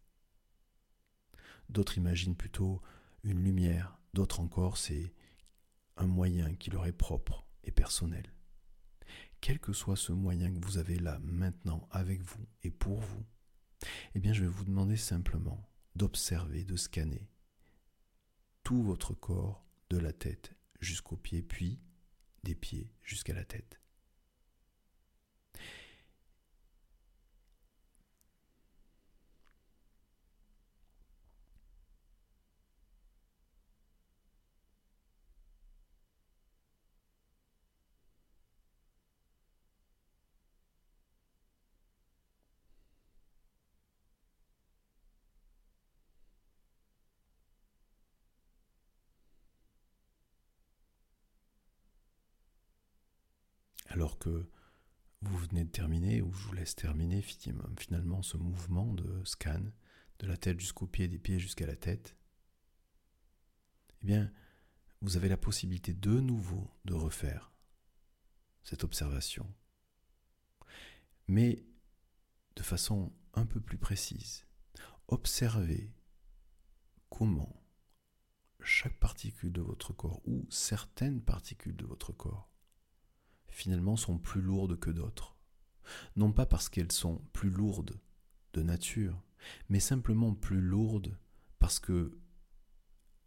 D'autres 1.70 1.98
imaginent 1.98 2.36
plutôt 2.36 2.82
une 3.24 3.44
lumière, 3.44 3.95
D'autres 4.16 4.40
encore, 4.40 4.78
c'est 4.78 5.14
un 5.98 6.08
moyen 6.08 6.56
qui 6.56 6.70
leur 6.70 6.86
est 6.86 6.94
propre 6.94 7.46
et 7.66 7.72
personnel. 7.72 8.24
Quel 9.42 9.60
que 9.60 9.74
soit 9.74 9.98
ce 9.98 10.14
moyen 10.14 10.54
que 10.54 10.66
vous 10.66 10.78
avez 10.78 10.98
là 10.98 11.20
maintenant 11.22 11.86
avec 11.92 12.22
vous 12.22 12.48
et 12.64 12.72
pour 12.72 13.02
vous, 13.02 13.26
eh 14.14 14.20
bien 14.22 14.32
je 14.32 14.44
vais 14.44 14.48
vous 14.48 14.64
demander 14.64 14.96
simplement 14.96 15.70
d'observer, 15.98 16.64
de 16.64 16.78
scanner 16.78 17.30
tout 18.64 18.82
votre 18.82 19.14
corps 19.14 19.66
de 19.90 19.98
la 19.98 20.14
tête 20.14 20.56
jusqu'aux 20.80 21.18
pieds, 21.18 21.42
puis 21.42 21.82
des 22.44 22.56
pieds 22.56 22.94
jusqu'à 23.04 23.34
la 23.34 23.44
tête. 23.44 23.82
Alors 53.96 54.20
que 54.20 54.50
vous 55.22 55.38
venez 55.38 55.64
de 55.64 55.72
terminer, 55.72 56.22
ou 56.22 56.32
je 56.34 56.44
vous 56.44 56.54
laisse 56.54 56.76
terminer 56.76 57.22
finalement 57.22 58.22
ce 58.22 58.36
mouvement 58.36 58.94
de 58.94 59.24
scan 59.24 59.64
de 60.20 60.28
la 60.28 60.36
tête 60.36 60.60
jusqu'aux 60.60 60.86
pieds, 60.86 61.08
des 61.08 61.18
pieds 61.18 61.40
jusqu'à 61.40 61.66
la 61.66 61.78
tête, 61.78 62.18
eh 64.02 64.06
bien, 64.06 64.32
vous 65.02 65.16
avez 65.16 65.30
la 65.30 65.38
possibilité 65.38 65.94
de 65.94 66.20
nouveau 66.20 66.70
de 66.84 66.94
refaire 66.94 67.54
cette 68.64 68.84
observation, 68.84 69.50
mais 71.28 71.66
de 72.58 72.64
façon 72.64 73.14
un 73.34 73.46
peu 73.46 73.62
plus 73.62 73.78
précise. 73.78 74.46
Observez 75.08 75.94
comment 77.10 77.64
chaque 78.62 79.00
particule 79.00 79.54
de 79.54 79.62
votre 79.62 79.94
corps 79.94 80.22
ou 80.28 80.46
certaines 80.50 81.22
particules 81.22 81.78
de 81.78 81.86
votre 81.86 82.12
corps 82.12 82.50
finalement 83.56 83.96
sont 83.96 84.18
plus 84.18 84.42
lourdes 84.42 84.78
que 84.78 84.90
d'autres. 84.90 85.38
Non 86.18 86.34
pas 86.34 86.46
parce 86.46 86.68
qu'elles 86.68 86.92
sont 86.92 87.22
plus 87.32 87.50
lourdes 87.50 87.98
de 88.54 88.62
nature, 88.62 89.24
mais 89.70 89.80
simplement 89.80 90.34
plus 90.34 90.60
lourdes 90.60 91.18
parce 91.58 91.80
que 91.80 92.18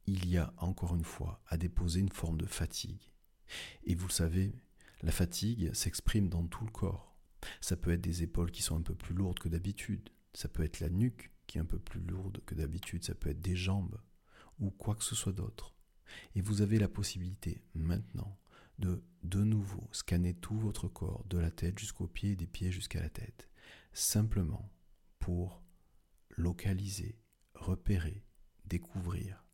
il 0.06 0.28
y 0.28 0.36
a 0.36 0.52
encore 0.58 0.94
une 0.94 1.04
fois 1.04 1.42
à 1.46 1.56
déposer 1.56 2.00
une 2.00 2.12
forme 2.12 2.38
de 2.38 2.46
fatigue. 2.46 3.10
Et 3.84 3.94
vous 3.94 4.10
savez, 4.10 4.54
la 5.02 5.12
fatigue 5.12 5.72
s'exprime 5.72 6.28
dans 6.28 6.46
tout 6.46 6.64
le 6.64 6.70
corps. 6.70 7.16
Ça 7.62 7.76
peut 7.76 7.92
être 7.92 8.00
des 8.02 8.22
épaules 8.22 8.50
qui 8.50 8.62
sont 8.62 8.76
un 8.76 8.82
peu 8.82 8.94
plus 8.94 9.14
lourdes 9.14 9.38
que 9.38 9.48
d'habitude, 9.48 10.10
ça 10.34 10.48
peut 10.48 10.62
être 10.62 10.80
la 10.80 10.90
nuque 10.90 11.30
qui 11.46 11.56
est 11.56 11.62
un 11.62 11.66
peu 11.66 11.78
plus 11.78 12.00
lourde 12.00 12.42
que 12.44 12.54
d'habitude, 12.54 13.04
ça 13.04 13.14
peut 13.14 13.30
être 13.30 13.40
des 13.40 13.56
jambes 13.56 13.98
ou 14.58 14.70
quoi 14.70 14.94
que 14.94 15.04
ce 15.04 15.14
soit 15.14 15.32
d'autre. 15.32 15.74
Et 16.34 16.42
vous 16.42 16.60
avez 16.60 16.78
la 16.78 16.88
possibilité 16.88 17.62
maintenant 17.74 18.38
de 18.78 19.02
de 19.22 19.42
nouveau 19.42 19.88
scanner 19.92 20.34
tout 20.34 20.58
votre 20.58 20.88
corps, 20.88 21.24
de 21.28 21.38
la 21.38 21.50
tête 21.50 21.78
jusqu'aux 21.78 22.06
pieds, 22.06 22.36
des 22.36 22.46
pieds 22.46 22.70
jusqu'à 22.70 23.00
la 23.00 23.10
tête, 23.10 23.48
simplement 23.92 24.70
pour 25.18 25.62
localiser, 26.30 27.18
repérer, 27.54 28.24
découvrir 28.64 29.44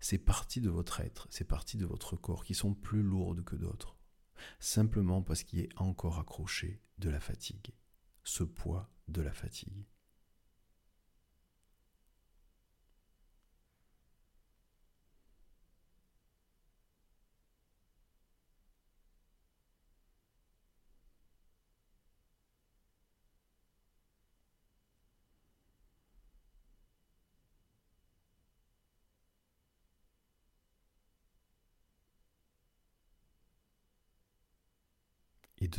ces 0.00 0.18
parties 0.18 0.60
de 0.60 0.68
votre 0.68 1.00
être, 1.00 1.26
ces 1.30 1.44
parties 1.44 1.78
de 1.78 1.86
votre 1.86 2.16
corps 2.16 2.44
qui 2.44 2.54
sont 2.54 2.74
plus 2.74 3.02
lourdes 3.02 3.44
que 3.44 3.56
d'autres, 3.56 3.96
simplement 4.58 5.22
parce 5.22 5.42
qu'il 5.42 5.60
est 5.60 5.70
encore 5.76 6.18
accroché 6.18 6.82
de 6.98 7.08
la 7.08 7.20
fatigue, 7.20 7.74
ce 8.24 8.44
poids 8.44 8.92
de 9.08 9.22
la 9.22 9.32
fatigue. 9.32 9.86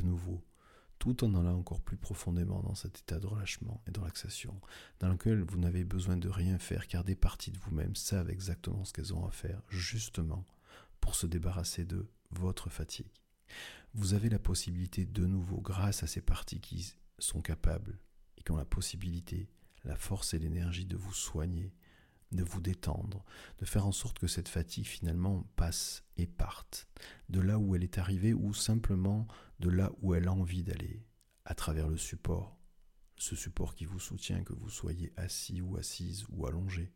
Nouveau, 0.04 0.44
tout 1.00 1.24
en 1.24 1.36
allant 1.36 1.58
encore 1.58 1.82
plus 1.82 1.98
profondément 1.98 2.62
dans 2.62 2.76
cet 2.76 3.00
état 3.00 3.20
de 3.20 3.28
relâchement 3.28 3.82
et 3.88 3.92
de 3.92 4.00
relaxation, 4.00 4.60
dans 5.00 5.10
lequel 5.10 5.42
vous 5.42 5.58
n'avez 5.58 5.84
besoin 5.84 6.18
de 6.18 6.30
rien 6.30 6.58
faire, 6.60 6.88
car 6.88 7.04
des 7.04 7.16
parties 7.16 7.52
de 7.52 7.58
vous-même 7.60 7.96
savent 7.96 8.30
exactement 8.30 8.86
ce 8.86 8.94
qu'elles 8.94 9.14
ont 9.14 9.26
à 9.26 9.32
faire, 9.32 9.62
justement, 9.70 10.46
pour 11.02 11.16
se 11.16 11.28
débarrasser 11.28 11.84
de 11.86 12.08
votre 12.32 12.70
fatigue. 12.70 13.12
Vous 13.94 14.14
avez 14.14 14.30
la 14.30 14.40
possibilité 14.40 15.06
de 15.06 15.26
nouveau, 15.26 15.60
grâce 15.60 16.04
à 16.04 16.08
ces 16.08 16.22
parties 16.22 16.62
qui 16.62 16.94
sont 17.20 17.42
capables 17.42 18.00
et 18.38 18.44
qui 18.44 18.52
ont 18.52 18.58
la 18.58 18.66
possibilité, 18.66 19.50
la 19.84 19.96
force 19.96 20.34
et 20.34 20.40
l'énergie 20.40 20.86
de 20.86 20.96
vous 20.96 21.14
soigner, 21.14 21.74
de 22.34 22.44
vous 22.44 22.62
détendre, 22.62 23.24
de 23.60 23.66
faire 23.66 23.86
en 23.86 23.92
sorte 23.92 24.20
que 24.20 24.28
cette 24.28 24.50
fatigue 24.50 24.86
finalement 24.86 25.44
passe 25.56 26.04
et 26.18 26.28
parte 26.28 26.88
de 27.30 27.40
là 27.40 27.60
où 27.60 27.76
elle 27.76 27.84
est 27.84 27.98
arrivée 27.98 28.34
ou 28.34 28.54
simplement 28.54 29.28
de 29.60 29.70
là 29.70 29.92
où 30.02 30.14
elle 30.14 30.28
a 30.28 30.34
envie 30.34 30.64
d'aller, 30.64 31.06
à 31.46 31.56
travers 31.56 31.88
le 31.88 31.98
support, 31.98 32.58
ce 33.18 33.36
support 33.36 33.76
qui 33.76 33.86
vous 33.86 34.00
soutient, 34.00 34.44
que 34.44 34.54
vous 34.54 34.70
soyez 34.70 35.14
assis 35.18 35.62
ou 35.62 35.78
assise 35.78 36.26
ou 36.30 36.46
allongé. 36.46 36.92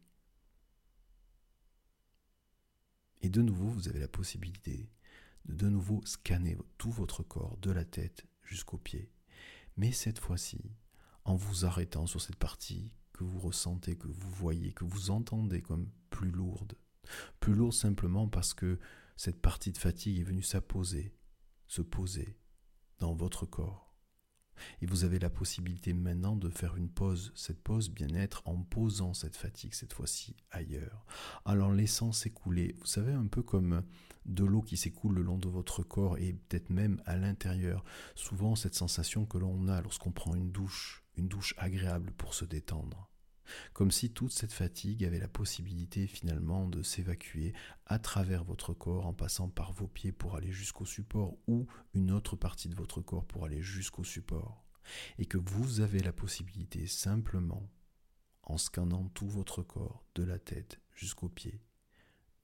Et 3.22 3.30
de 3.30 3.42
nouveau, 3.42 3.68
vous 3.68 3.88
avez 3.88 4.00
la 4.00 4.08
possibilité 4.08 4.78
de 4.78 4.88
de 5.48 5.70
nouveau 5.70 6.02
scanner 6.06 6.58
tout 6.78 6.92
votre 6.92 7.24
corps, 7.24 7.58
de 7.58 7.72
la 7.72 7.86
tête 7.86 8.26
jusqu'aux 8.44 8.78
pieds, 8.78 9.10
mais 9.78 9.92
cette 9.92 10.20
fois-ci 10.20 10.60
en 11.24 11.36
vous 11.36 11.66
arrêtant 11.66 12.06
sur 12.06 12.22
cette 12.22 12.36
partie 12.36 12.92
que 13.18 13.24
vous 13.24 13.40
ressentez, 13.40 13.98
que 13.98 14.08
vous 14.08 14.32
voyez, 14.32 14.72
que 14.74 14.86
vous 14.86 15.12
entendez 15.12 15.62
comme 15.62 15.90
plus 16.10 16.32
lourde. 16.32 16.78
Plus 17.40 17.54
lourde 17.54 17.74
simplement 17.74 18.28
parce 18.28 18.54
que 18.54 18.80
cette 19.16 19.42
partie 19.42 19.72
de 19.72 19.78
fatigue 19.78 20.20
est 20.20 20.24
venue 20.24 20.44
s'apposer, 20.44 21.14
se 21.66 21.82
poser 21.82 22.38
dans 23.00 23.16
votre 23.16 23.46
corps. 23.46 23.88
Et 24.82 24.86
vous 24.86 25.04
avez 25.04 25.20
la 25.20 25.30
possibilité 25.30 25.94
maintenant 25.94 26.36
de 26.36 26.50
faire 26.50 26.78
une 26.78 26.90
pause, 26.90 27.32
cette 27.36 27.62
pause 27.62 27.90
bien-être 27.90 28.42
en 28.46 28.64
posant 28.64 29.14
cette 29.14 29.36
fatigue 29.36 29.74
cette 29.74 29.94
fois-ci 29.94 30.36
ailleurs, 30.52 31.06
en 31.46 31.72
laissant 31.72 32.12
s'écouler, 32.12 32.76
vous 32.80 32.86
savez, 32.86 33.14
un 33.14 33.28
peu 33.28 33.44
comme 33.44 33.84
de 34.26 34.44
l'eau 34.44 34.62
qui 34.62 34.78
s'écoule 34.78 35.16
le 35.16 35.22
long 35.22 35.38
de 35.38 35.48
votre 35.48 35.84
corps 35.84 36.18
et 36.18 36.34
peut-être 36.34 36.70
même 36.70 37.02
à 37.06 37.18
l'intérieur. 37.18 37.84
Souvent 38.16 38.56
cette 38.56 38.76
sensation 38.76 39.26
que 39.26 39.38
l'on 39.38 39.68
a 39.68 39.82
lorsqu'on 39.82 40.12
prend 40.12 40.36
une 40.36 40.52
douche, 40.52 41.07
une 41.18 41.28
douche 41.28 41.54
agréable 41.58 42.12
pour 42.14 42.34
se 42.34 42.46
détendre. 42.46 43.10
Comme 43.74 43.92
si 43.92 44.12
toute 44.12 44.32
cette 44.32 44.52
fatigue 44.52 45.06
avait 45.06 45.20
la 45.20 45.28
possibilité 45.28 46.08
finalement 46.08 46.68
de 46.68 46.84
s'évacuer 46.84 47.54
à 47.86 48.00
travers 48.00 48.44
votre 48.44 48.74
corps 48.74 49.06
en 49.06 49.14
passant 49.14 49.50
par 49.50 49.72
vos 49.72 49.88
pieds 49.88 50.12
pour 50.12 50.36
aller 50.36 50.52
jusqu'au 50.52 50.86
support 50.86 51.38
ou 51.48 51.68
une 51.94 52.12
autre 52.12 52.36
partie 52.36 52.70
de 52.70 52.76
votre 52.76 53.02
corps 53.02 53.26
pour 53.26 53.46
aller 53.46 53.62
jusqu'au 53.62 54.04
support. 54.04 54.66
Et 55.18 55.26
que 55.26 55.38
vous 55.38 55.82
avez 55.82 56.00
la 56.00 56.14
possibilité 56.14 56.88
simplement, 56.88 57.70
en 58.44 58.58
scannant 58.58 59.10
tout 59.10 59.28
votre 59.28 59.62
corps, 59.62 60.06
de 60.16 60.24
la 60.24 60.40
tête 60.40 60.80
jusqu'aux 60.94 61.30
pieds, 61.30 61.62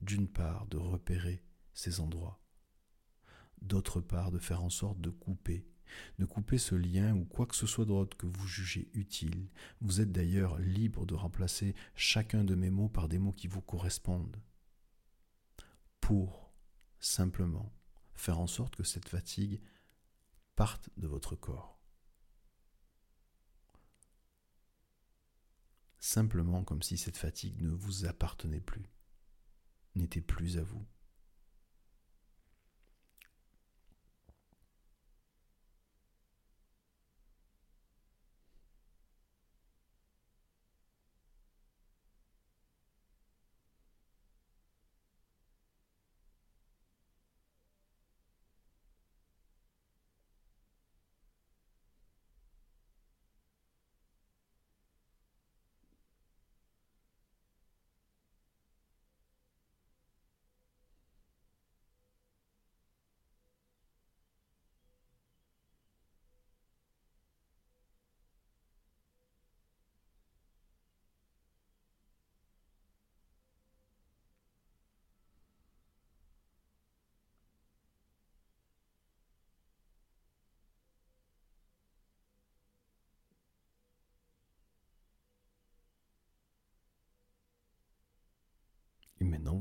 d'une 0.00 0.28
part 0.28 0.66
de 0.66 0.76
repérer 0.76 1.42
ces 1.72 2.00
endroits, 2.00 2.42
d'autre 3.62 4.00
part 4.00 4.30
de 4.30 4.38
faire 4.38 4.62
en 4.62 4.70
sorte 4.70 5.00
de 5.00 5.10
couper 5.10 5.66
de 6.18 6.24
couper 6.24 6.58
ce 6.58 6.74
lien 6.74 7.14
ou 7.14 7.24
quoi 7.24 7.46
que 7.46 7.56
ce 7.56 7.66
soit 7.66 7.84
d'autre 7.84 8.16
que 8.16 8.26
vous 8.26 8.46
jugez 8.46 8.88
utile. 8.94 9.48
Vous 9.80 10.00
êtes 10.00 10.12
d'ailleurs 10.12 10.58
libre 10.58 11.06
de 11.06 11.14
remplacer 11.14 11.74
chacun 11.94 12.44
de 12.44 12.54
mes 12.54 12.70
mots 12.70 12.88
par 12.88 13.08
des 13.08 13.18
mots 13.18 13.32
qui 13.32 13.48
vous 13.48 13.62
correspondent. 13.62 14.36
Pour 16.00 16.52
simplement 17.00 17.72
faire 18.14 18.38
en 18.38 18.46
sorte 18.46 18.76
que 18.76 18.84
cette 18.84 19.08
fatigue 19.08 19.60
parte 20.56 20.90
de 20.96 21.06
votre 21.06 21.34
corps. 21.34 21.80
Simplement 25.98 26.64
comme 26.64 26.82
si 26.82 26.98
cette 26.98 27.16
fatigue 27.16 27.62
ne 27.62 27.70
vous 27.70 28.04
appartenait 28.04 28.60
plus, 28.60 28.90
n'était 29.94 30.20
plus 30.20 30.58
à 30.58 30.62
vous. 30.62 30.84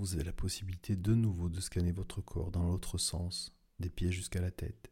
Vous 0.03 0.15
avez 0.15 0.25
la 0.25 0.33
possibilité 0.33 0.97
de 0.97 1.15
nouveau 1.15 1.47
de 1.47 1.61
scanner 1.61 1.93
votre 1.93 2.19
corps 2.19 2.51
dans 2.51 2.63
l'autre 2.63 2.97
sens, 2.97 3.55
des 3.79 3.89
pieds 3.89 4.11
jusqu'à 4.11 4.41
la 4.41 4.51
tête, 4.51 4.91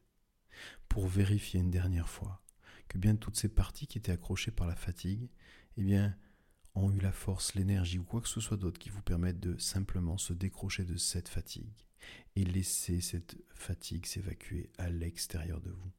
pour 0.88 1.06
vérifier 1.06 1.60
une 1.60 1.70
dernière 1.70 2.08
fois 2.08 2.42
que 2.88 2.98
bien 2.98 3.18
toutes 3.18 3.36
ces 3.36 3.50
parties 3.50 3.88
qui 3.88 3.98
étaient 3.98 4.14
accrochées 4.14 4.52
par 4.52 4.68
la 4.68 4.76
fatigue, 4.78 5.30
eh 5.76 5.84
bien, 5.84 6.16
ont 6.76 6.94
eu 6.94 7.00
la 7.02 7.12
force, 7.12 7.56
l'énergie 7.56 8.00
ou 8.00 8.06
quoi 8.06 8.22
que 8.22 8.30
ce 8.30 8.40
soit 8.40 8.56
d'autre 8.56 8.80
qui 8.80 8.90
vous 8.90 9.02
permette 9.02 9.42
de 9.42 9.58
simplement 9.58 10.18
se 10.18 10.32
décrocher 10.32 10.86
de 10.86 10.96
cette 10.96 11.28
fatigue 11.28 11.86
et 12.38 12.46
laisser 12.46 13.02
cette 13.02 13.36
fatigue 13.54 14.06
s'évacuer 14.06 14.70
à 14.78 14.90
l'extérieur 14.90 15.60
de 15.60 15.72
vous. 15.72 15.92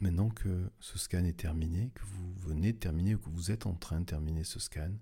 Maintenant 0.00 0.29
que 0.40 0.72
ce 0.80 0.98
scan 0.98 1.24
est 1.24 1.38
terminé, 1.38 1.90
que 1.94 2.02
vous 2.02 2.32
venez 2.36 2.72
de 2.72 2.78
terminer 2.78 3.14
ou 3.14 3.18
que 3.18 3.28
vous 3.28 3.50
êtes 3.50 3.66
en 3.66 3.74
train 3.74 4.00
de 4.00 4.06
terminer 4.06 4.42
ce 4.42 4.58
scan, 4.58 4.92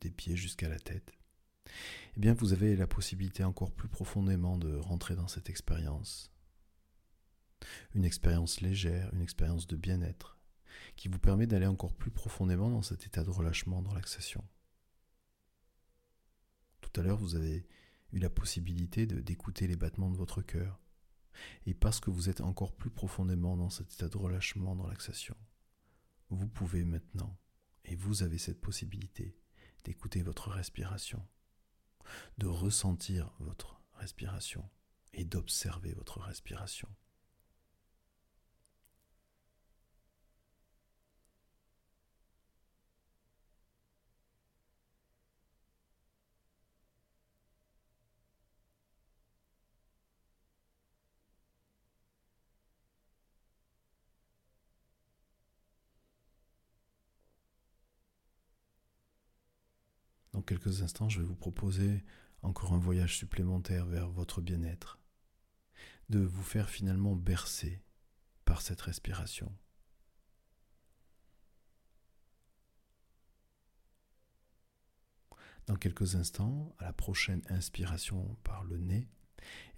des 0.00 0.10
pieds 0.10 0.36
jusqu'à 0.36 0.68
la 0.68 0.78
tête, 0.78 1.12
eh 2.16 2.20
bien 2.20 2.32
vous 2.32 2.52
avez 2.52 2.76
la 2.76 2.86
possibilité 2.86 3.42
encore 3.42 3.72
plus 3.72 3.88
profondément 3.88 4.56
de 4.56 4.76
rentrer 4.76 5.16
dans 5.16 5.26
cette 5.26 5.50
expérience. 5.50 6.30
Une 7.94 8.04
expérience 8.04 8.60
légère, 8.60 9.12
une 9.14 9.20
expérience 9.20 9.66
de 9.66 9.74
bien-être, 9.74 10.38
qui 10.94 11.08
vous 11.08 11.18
permet 11.18 11.48
d'aller 11.48 11.66
encore 11.66 11.94
plus 11.94 12.12
profondément 12.12 12.70
dans 12.70 12.82
cet 12.82 13.06
état 13.06 13.24
de 13.24 13.30
relâchement, 13.30 13.82
de 13.82 13.88
relaxation. 13.88 14.44
Tout 16.82 17.00
à 17.00 17.02
l'heure, 17.02 17.18
vous 17.18 17.34
avez 17.34 17.66
eu 18.12 18.20
la 18.20 18.30
possibilité 18.30 19.06
d'écouter 19.06 19.66
les 19.66 19.76
battements 19.76 20.10
de 20.10 20.16
votre 20.16 20.40
cœur, 20.40 20.83
et 21.66 21.74
parce 21.74 22.00
que 22.00 22.10
vous 22.10 22.28
êtes 22.28 22.40
encore 22.40 22.74
plus 22.74 22.90
profondément 22.90 23.56
dans 23.56 23.70
cet 23.70 23.92
état 23.92 24.08
de 24.08 24.16
relâchement, 24.16 24.76
de 24.76 24.82
relaxation, 24.82 25.36
vous 26.30 26.48
pouvez 26.48 26.84
maintenant, 26.84 27.36
et 27.84 27.96
vous 27.96 28.22
avez 28.22 28.38
cette 28.38 28.60
possibilité, 28.60 29.36
d'écouter 29.84 30.22
votre 30.22 30.50
respiration, 30.50 31.22
de 32.38 32.46
ressentir 32.46 33.32
votre 33.38 33.80
respiration 33.94 34.68
et 35.12 35.24
d'observer 35.24 35.92
votre 35.92 36.20
respiration. 36.20 36.88
Quelques 60.44 60.82
instants, 60.82 61.08
je 61.08 61.20
vais 61.20 61.26
vous 61.26 61.36
proposer 61.36 62.04
encore 62.42 62.72
un 62.72 62.78
voyage 62.78 63.16
supplémentaire 63.16 63.86
vers 63.86 64.08
votre 64.08 64.40
bien-être, 64.40 64.98
de 66.08 66.20
vous 66.20 66.42
faire 66.42 66.68
finalement 66.68 67.16
bercer 67.16 67.82
par 68.44 68.60
cette 68.60 68.82
respiration. 68.82 69.52
Dans 75.66 75.76
quelques 75.76 76.14
instants, 76.14 76.74
à 76.78 76.84
la 76.84 76.92
prochaine 76.92 77.42
inspiration 77.48 78.36
par 78.44 78.64
le 78.64 78.76
nez, 78.76 79.08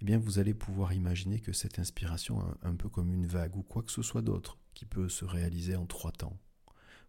eh 0.01 0.05
bien 0.05 0.17
vous 0.17 0.39
allez 0.39 0.53
pouvoir 0.53 0.93
imaginer 0.93 1.39
que 1.39 1.53
cette 1.53 1.79
inspiration 1.79 2.57
un 2.61 2.75
peu 2.75 2.89
comme 2.89 3.13
une 3.13 3.27
vague 3.27 3.55
ou 3.55 3.63
quoi 3.63 3.83
que 3.83 3.91
ce 3.91 4.01
soit 4.01 4.21
d'autre 4.21 4.57
qui 4.73 4.85
peut 4.85 5.07
se 5.07 5.23
réaliser 5.23 5.75
en 5.75 5.85
trois 5.85 6.11
temps. 6.11 6.37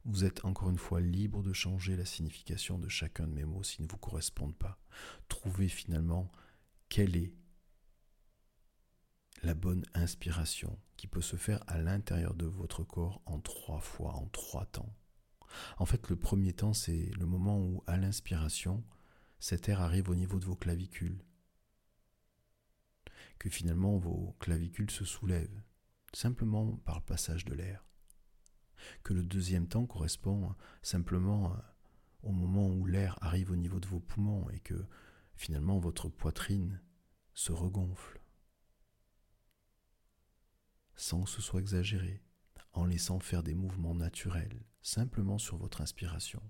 Vous 0.05 0.25
êtes 0.25 0.45
encore 0.45 0.71
une 0.71 0.79
fois 0.79 1.01
libre 1.01 1.43
de 1.43 1.53
changer 1.53 1.97
la 1.97 2.05
signification 2.05 2.79
de 2.79 2.89
chacun 2.89 3.27
de 3.27 3.33
mes 3.33 3.45
mots 3.45 3.63
s'ils 3.63 3.85
ne 3.85 3.91
vous 3.91 3.99
correspondent 3.99 4.57
pas. 4.57 4.81
Trouvez 5.29 5.69
finalement 5.69 6.31
quelle 6.89 7.17
est 7.17 7.35
la 9.43 9.55
bonne 9.55 9.85
inspiration 9.95 10.79
qui 10.97 11.07
peut 11.07 11.23
se 11.23 11.37
faire 11.37 11.63
à 11.67 11.79
l'intérieur 11.79 12.35
de 12.35 12.47
votre 12.47 12.85
corps 12.85 13.23
en 13.27 13.41
trois 13.41 13.81
fois, 13.81 14.15
en 14.15 14.27
trois 14.27 14.67
temps. 14.67 14.95
En 15.79 15.87
fait, 15.87 16.09
le 16.09 16.17
premier 16.17 16.53
temps, 16.53 16.75
c'est 16.75 17.11
le 17.19 17.27
moment 17.27 17.59
où, 17.61 17.83
à 17.87 17.97
l'inspiration, 17.97 18.85
cet 19.41 19.69
air 19.69 19.81
arrive 19.81 20.09
au 20.11 20.15
niveau 20.15 20.39
de 20.39 20.45
vos 20.45 20.57
clavicules. 20.57 21.23
Que 23.39 23.49
finalement 23.49 23.99
vos 23.99 24.37
clavicules 24.41 24.91
se 24.91 25.05
soulèvent, 25.05 25.63
simplement 26.13 26.77
par 26.85 26.97
le 26.97 27.05
passage 27.05 27.45
de 27.45 27.55
l'air 27.55 27.88
que 29.03 29.13
le 29.13 29.23
deuxième 29.23 29.69
temps 29.69 29.87
correspond 29.87 30.55
simplement 30.83 31.57
au 32.23 32.33
moment 32.33 32.69
où 32.69 32.87
l'air 32.87 33.19
arrive 33.21 33.51
au 33.51 33.57
niveau 33.57 33.81
de 33.81 33.87
vos 33.87 34.01
poumons 34.01 34.49
et 34.51 34.61
que 34.61 34.87
finalement 35.35 35.79
votre 35.79 36.09
poitrine 36.09 36.81
se 37.35 37.53
regonfle 37.53 38.21
sans 40.99 41.23
que 41.23 41.31
ce 41.31 41.41
soit 41.41 41.61
exagéré, 41.61 42.21
en 42.73 42.85
laissant 42.85 43.21
faire 43.21 43.45
des 43.45 43.55
mouvements 43.55 43.95
naturels, 43.95 44.65
simplement 44.83 45.39
sur 45.39 45.57
votre 45.57 45.81
inspiration. 45.81 46.43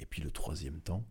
Et 0.00 0.06
puis 0.06 0.20
le 0.20 0.32
troisième 0.32 0.80
temps, 0.80 1.08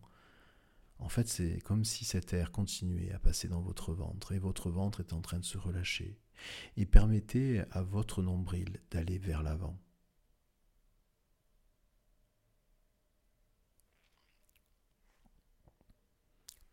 en 0.98 1.08
fait 1.08 1.26
c'est 1.26 1.60
comme 1.62 1.84
si 1.84 2.04
cet 2.04 2.34
air 2.34 2.52
continuait 2.52 3.12
à 3.12 3.18
passer 3.18 3.48
dans 3.48 3.62
votre 3.62 3.94
ventre 3.94 4.32
et 4.32 4.38
votre 4.38 4.70
ventre 4.70 5.00
est 5.00 5.14
en 5.14 5.22
train 5.22 5.38
de 5.38 5.44
se 5.44 5.56
relâcher 5.56 6.20
et 6.76 6.84
permettez 6.84 7.62
à 7.70 7.82
votre 7.82 8.22
nombril 8.22 8.80
d'aller 8.90 9.18
vers 9.18 9.42
l'avant. 9.42 9.78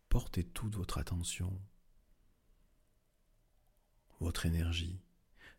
Portez 0.08 0.44
toute 0.44 0.74
votre 0.74 0.98
attention, 0.98 1.60
votre 4.20 4.46
énergie 4.46 5.02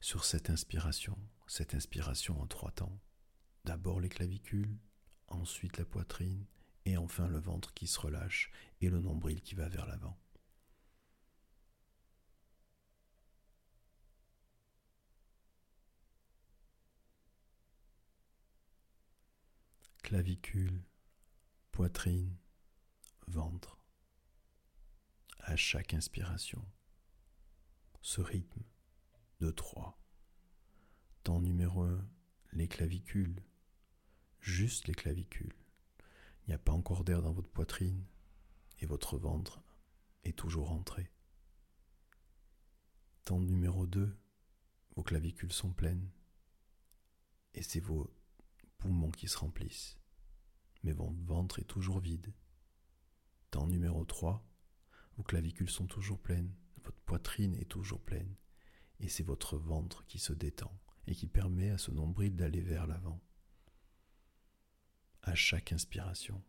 sur 0.02 0.26
cette 0.26 0.50
inspiration, 0.50 1.18
cette 1.48 1.76
inspiration 1.76 2.42
en 2.42 2.48
trois 2.48 2.72
temps. 2.72 3.00
D'abord 3.66 4.00
les 4.00 4.10
clavicules, 4.10 4.80
ensuite 5.28 5.78
la 5.78 5.86
poitrine, 5.86 6.46
et 6.86 6.98
enfin 6.98 7.28
le 7.28 7.40
ventre 7.40 7.74
qui 7.74 7.88
se 7.88 8.00
relâche 8.00 8.52
et 8.82 8.90
le 8.90 9.00
nombril 9.00 9.42
qui 9.42 9.54
va 9.54 9.70
vers 9.70 9.86
l'avant. 9.86 10.18
Clavicule, 20.02 20.84
poitrine, 21.72 22.36
ventre 23.28 23.79
à 25.40 25.56
chaque 25.56 25.94
inspiration. 25.94 26.66
Ce 28.02 28.22
rythme 28.22 28.64
de 29.40 29.52
3. 29.52 30.00
Temps 31.24 31.42
numéro 31.42 31.84
1, 31.84 32.08
les 32.54 32.68
clavicules. 32.68 33.44
Juste 34.40 34.88
les 34.88 34.96
clavicules. 34.96 35.56
Il 36.44 36.50
n'y 36.50 36.54
a 36.54 36.60
pas 36.60 36.72
encore 36.72 37.04
d'air 37.04 37.22
dans 37.22 37.34
votre 37.34 37.50
poitrine 37.50 38.06
et 38.80 38.86
votre 38.86 39.18
ventre 39.18 39.62
est 40.24 40.38
toujours 40.38 40.70
rentré. 40.70 41.12
Temps 43.26 43.40
numéro 43.40 43.86
2, 43.86 44.18
vos 44.96 45.04
clavicules 45.04 45.54
sont 45.54 45.72
pleines 45.72 46.10
et 47.54 47.62
c'est 47.62 47.80
vos 47.80 48.12
poumons 48.78 49.12
qui 49.12 49.28
se 49.28 49.38
remplissent, 49.38 50.00
mais 50.84 50.94
votre 50.94 51.14
ventre 51.26 51.60
est 51.60 51.66
toujours 51.66 52.00
vide. 52.00 52.34
Temps 53.52 53.68
numéro 53.68 54.06
3, 54.06 54.49
vos 55.20 55.24
clavicules 55.24 55.70
sont 55.70 55.86
toujours 55.86 56.18
pleines, 56.18 56.50
votre 56.82 57.02
poitrine 57.02 57.54
est 57.56 57.70
toujours 57.70 58.00
pleine, 58.00 58.38
et 59.02 59.10
c'est 59.10 59.22
votre 59.22 59.58
ventre 59.58 60.06
qui 60.06 60.18
se 60.18 60.32
détend 60.32 60.74
et 61.08 61.14
qui 61.14 61.28
permet 61.28 61.72
à 61.72 61.78
ce 61.78 61.92
nombril 61.92 62.38
d'aller 62.38 62.62
vers 62.62 62.88
l'avant. 62.88 63.20
À 65.24 65.36
chaque 65.36 65.74
inspiration. 65.74 66.42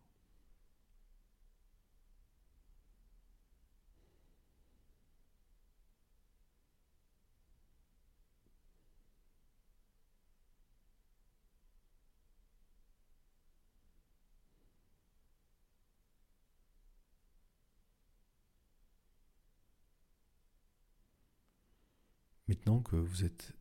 Maintenant 22.51 22.81
que 22.81 22.97
vous 22.97 23.23
êtes 23.23 23.53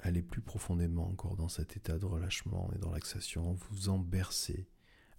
allé 0.00 0.20
plus 0.20 0.40
profondément 0.40 1.06
encore 1.06 1.36
dans 1.36 1.48
cet 1.48 1.76
état 1.76 1.96
de 1.96 2.06
relâchement 2.06 2.68
et 2.74 2.78
de 2.78 2.84
relaxation, 2.84 3.52
vous 3.52 3.88
en 3.88 4.00
bercez, 4.00 4.68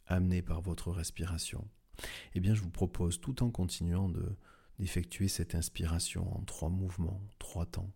amené 0.07 0.41
par 0.41 0.59
votre 0.59 0.91
respiration, 0.91 1.65
eh 2.35 2.41
bien 2.41 2.53
je 2.53 2.59
vous 2.59 2.69
propose, 2.69 3.21
tout 3.21 3.43
en 3.43 3.49
continuant 3.49 4.09
de 4.09 4.35
d'effectuer 4.77 5.29
cette 5.29 5.55
inspiration 5.55 6.35
en 6.35 6.41
trois 6.41 6.67
mouvements, 6.67 7.21
trois 7.39 7.65
temps, 7.65 7.93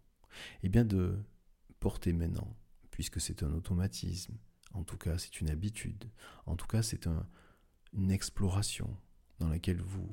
eh 0.64 0.70
bien 0.70 0.86
de 0.86 1.22
porter 1.82 2.14
maintenant, 2.14 2.56
puisque 2.90 3.20
c'est 3.20 3.44
un 3.44 3.52
automatisme, 3.52 4.38
en 4.74 4.86
tout 4.86 4.98
cas 4.98 5.18
c'est 5.18 5.42
une 5.42 5.50
habitude, 5.50 6.10
en 6.46 6.56
tout 6.56 6.68
cas 6.68 6.84
c'est 6.84 7.06
une 7.92 8.12
exploration 8.12 8.96
dans 9.40 9.50
laquelle 9.50 9.82
vous 9.82 10.10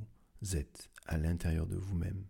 êtes 0.56 0.90
à 1.06 1.18
l'intérieur 1.18 1.68
de 1.68 1.76
vous-même, 1.76 2.26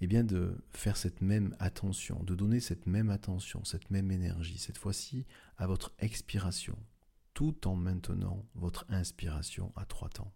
eh 0.00 0.06
bien 0.06 0.24
de 0.24 0.64
faire 0.70 0.96
cette 0.96 1.20
même 1.20 1.56
attention, 1.58 2.22
de 2.22 2.34
donner 2.34 2.60
cette 2.60 2.86
même 2.86 3.10
attention, 3.10 3.64
cette 3.64 3.90
même 3.90 4.10
énergie, 4.10 4.58
cette 4.58 4.78
fois-ci 4.78 5.26
à 5.56 5.66
votre 5.66 5.92
expiration, 5.98 6.78
tout 7.34 7.66
en 7.66 7.76
maintenant 7.76 8.46
votre 8.54 8.84
inspiration 8.88 9.72
à 9.76 9.84
trois 9.84 10.08
temps. 10.08 10.34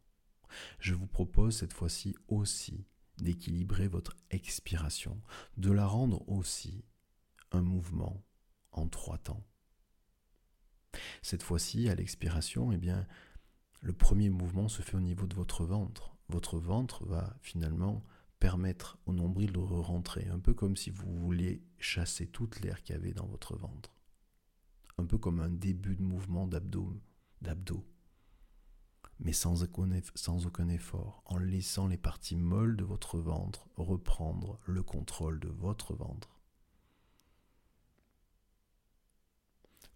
Je 0.79 0.95
vous 0.95 1.07
propose 1.07 1.57
cette 1.57 1.73
fois-ci 1.73 2.15
aussi 2.29 2.87
d'équilibrer 3.19 3.89
votre 3.89 4.17
expiration, 4.31 5.21
de 5.57 5.71
la 5.71 5.87
rendre 5.87 6.29
aussi 6.29 6.85
un 7.53 7.63
mouvement 7.63 8.25
en 8.73 8.89
trois 8.89 9.19
temps. 9.19 9.45
Cette 11.23 11.43
fois-ci, 11.43 11.89
à 11.89 11.95
l'expiration, 11.95 12.73
eh 12.73 12.77
bien, 12.77 13.07
le 13.81 13.93
premier 13.93 14.31
mouvement 14.31 14.69
se 14.69 14.83
fait 14.83 14.97
au 14.97 15.01
niveau 15.01 15.27
de 15.27 15.35
votre 15.35 15.65
ventre. 15.65 16.17
Votre 16.29 16.59
ventre 16.59 17.05
va 17.05 17.37
finalement 17.43 18.03
permettre 18.45 18.99
au 19.07 19.15
nombril 19.15 19.53
de 19.53 19.59
rentrer, 19.59 20.29
un 20.29 20.39
peu 20.39 20.53
comme 20.53 20.77
si 20.77 20.91
vous 20.91 21.11
vouliez 21.19 21.63
chasser 21.79 22.27
toute 22.27 22.61
l'air 22.61 22.83
qu'il 22.83 22.95
y 22.95 22.99
avait 22.99 23.15
dans 23.15 23.25
votre 23.25 23.57
ventre. 23.57 23.97
Un 24.99 25.07
peu 25.07 25.17
comme 25.17 25.41
un 25.41 25.49
début 25.49 25.97
de 25.97 26.03
mouvement 26.03 26.47
d'abdos. 26.47 26.93
Mais 29.19 29.33
sans 29.33 29.65
sans 30.15 30.45
aucun 30.45 30.69
effort, 30.69 31.23
en 31.25 31.39
laissant 31.39 31.87
les 31.87 31.97
parties 31.97 32.37
molles 32.37 32.77
de 32.77 32.85
votre 32.85 33.19
ventre 33.19 33.67
reprendre 33.77 34.61
le 34.67 34.83
contrôle 34.83 35.41
de 35.41 35.49
votre 35.49 35.95
ventre. 35.95 36.39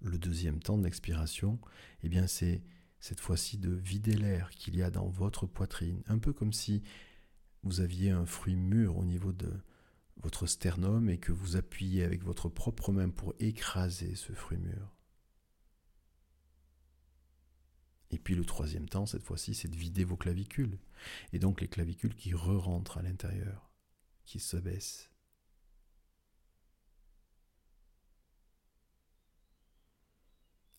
Le 0.00 0.16
deuxième 0.16 0.60
temps 0.60 0.78
d'expiration, 0.78 1.60
eh 2.02 2.08
bien 2.08 2.26
c'est 2.26 2.62
cette 2.98 3.20
fois-ci 3.20 3.58
de 3.58 3.74
vider 3.74 4.14
l'air 4.14 4.48
qu'il 4.52 4.74
y 4.74 4.82
a 4.82 4.90
dans 4.90 5.06
votre 5.06 5.44
poitrine, 5.44 6.02
un 6.06 6.18
peu 6.18 6.32
comme 6.32 6.54
si 6.54 6.82
vous 7.62 7.80
aviez 7.80 8.10
un 8.10 8.26
fruit 8.26 8.56
mûr 8.56 8.96
au 8.96 9.04
niveau 9.04 9.32
de 9.32 9.52
votre 10.16 10.46
sternum 10.46 11.08
et 11.08 11.18
que 11.18 11.32
vous 11.32 11.56
appuyez 11.56 12.04
avec 12.04 12.24
votre 12.24 12.48
propre 12.48 12.92
main 12.92 13.10
pour 13.10 13.34
écraser 13.38 14.14
ce 14.14 14.32
fruit 14.32 14.58
mûr. 14.58 14.94
Et 18.10 18.18
puis 18.18 18.34
le 18.34 18.44
troisième 18.44 18.88
temps, 18.88 19.06
cette 19.06 19.22
fois-ci, 19.22 19.54
c'est 19.54 19.68
de 19.68 19.76
vider 19.76 20.04
vos 20.04 20.16
clavicules. 20.16 20.78
Et 21.32 21.38
donc 21.38 21.60
les 21.60 21.68
clavicules 21.68 22.14
qui 22.14 22.32
re-rentrent 22.32 22.98
à 22.98 23.02
l'intérieur, 23.02 23.70
qui 24.24 24.40
se 24.40 24.56
baissent. 24.56 25.10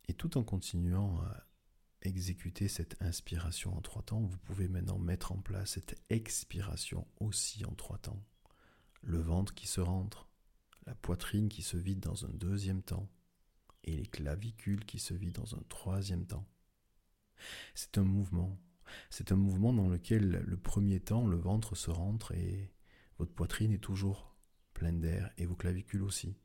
Et 0.08 0.14
tout 0.14 0.38
en 0.38 0.44
continuant 0.44 1.22
à 1.22 1.49
exécuter 2.02 2.68
cette 2.68 3.02
inspiration 3.02 3.76
en 3.76 3.82
trois 3.82 4.02
temps, 4.02 4.22
vous 4.22 4.38
pouvez 4.38 4.68
maintenant 4.68 5.00
mettre 5.00 5.32
en 5.32 5.38
place 5.38 5.72
cette 5.72 6.02
expiration 6.10 7.08
aussi 7.20 7.66
en 7.66 7.74
trois 7.74 7.98
temps. 7.98 8.24
Le 9.02 9.20
ventre 9.20 9.54
qui 9.54 9.68
se 9.68 9.82
rentre, 9.82 10.30
la 10.86 10.96
poitrine 10.96 11.50
qui 11.50 11.62
se 11.62 11.78
vide 11.78 12.00
dans 12.00 12.26
un 12.26 12.30
deuxième 12.30 12.82
temps, 12.82 13.10
et 13.84 13.96
les 13.96 14.06
clavicules 14.06 14.86
qui 14.86 15.00
se 15.00 15.14
vident 15.14 15.42
dans 15.42 15.56
un 15.56 15.64
troisième 15.70 16.26
temps. 16.26 16.48
C'est 17.74 17.98
un 17.98 18.04
mouvement. 18.04 18.60
C'est 19.10 19.32
un 19.32 19.36
mouvement 19.36 19.74
dans 19.74 19.88
lequel 19.88 20.44
le 20.46 20.58
premier 20.58 21.00
temps, 21.00 21.28
le 21.28 21.38
ventre 21.38 21.76
se 21.76 21.92
rentre 21.92 22.34
et 22.34 22.74
votre 23.18 23.34
poitrine 23.34 23.72
est 23.72 23.80
toujours 23.80 24.36
pleine 24.74 25.00
d'air 25.00 25.32
et 25.38 25.46
vos 25.46 25.56
clavicules 25.56 26.04
aussi. 26.04 26.36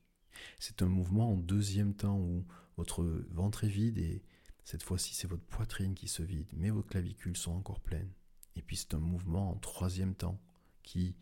C'est 0.59 0.83
un 0.83 0.89
mouvement 0.89 1.33
en 1.33 1.37
deuxième 1.37 1.95
temps 1.95 2.19
où 2.19 2.45
votre 2.77 3.03
ventre 3.31 3.65
est 3.65 3.69
vide 3.69 3.99
et 3.99 4.25
cette 4.65 4.83
fois-ci 4.83 5.15
c'est 5.15 5.29
votre 5.29 5.45
poitrine 5.45 5.95
qui 5.95 6.09
se 6.09 6.23
vide, 6.23 6.51
mais 6.55 6.71
vos 6.71 6.83
clavicules 6.83 7.37
sont 7.37 7.53
encore 7.53 7.81
pleines. 7.81 8.13
Et 8.57 8.63
puis 8.63 8.77
c'est 8.77 8.95
un 8.95 9.01
mouvement 9.01 9.51
en 9.51 9.57
troisième 9.57 10.15
temps 10.15 10.41
qui 10.83 11.17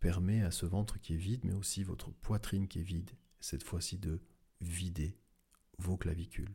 permet 0.00 0.42
à 0.42 0.50
ce 0.50 0.66
ventre 0.66 1.00
qui 1.00 1.14
est 1.14 1.18
vide, 1.18 1.44
mais 1.44 1.54
aussi 1.54 1.82
votre 1.84 2.10
poitrine 2.10 2.68
qui 2.68 2.80
est 2.80 2.82
vide, 2.82 3.10
cette 3.40 3.62
fois-ci 3.62 3.98
de 3.98 4.20
vider 4.60 5.18
vos 5.78 5.96
clavicules. 5.96 6.54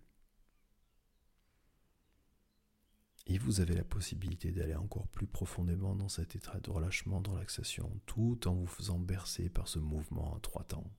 Et 3.27 3.37
vous 3.37 3.59
avez 3.61 3.75
la 3.75 3.83
possibilité 3.83 4.51
d'aller 4.51 4.75
encore 4.75 5.07
plus 5.07 5.27
profondément 5.27 5.95
dans 5.95 6.09
cet 6.09 6.35
état 6.35 6.59
de 6.59 6.69
relâchement, 6.71 7.21
de 7.21 7.29
relaxation, 7.29 8.01
tout 8.05 8.47
en 8.47 8.55
vous 8.55 8.67
faisant 8.67 8.99
bercer 8.99 9.49
par 9.49 9.67
ce 9.67 9.79
mouvement 9.79 10.35
à 10.35 10.39
trois 10.39 10.63
temps. 10.63 10.91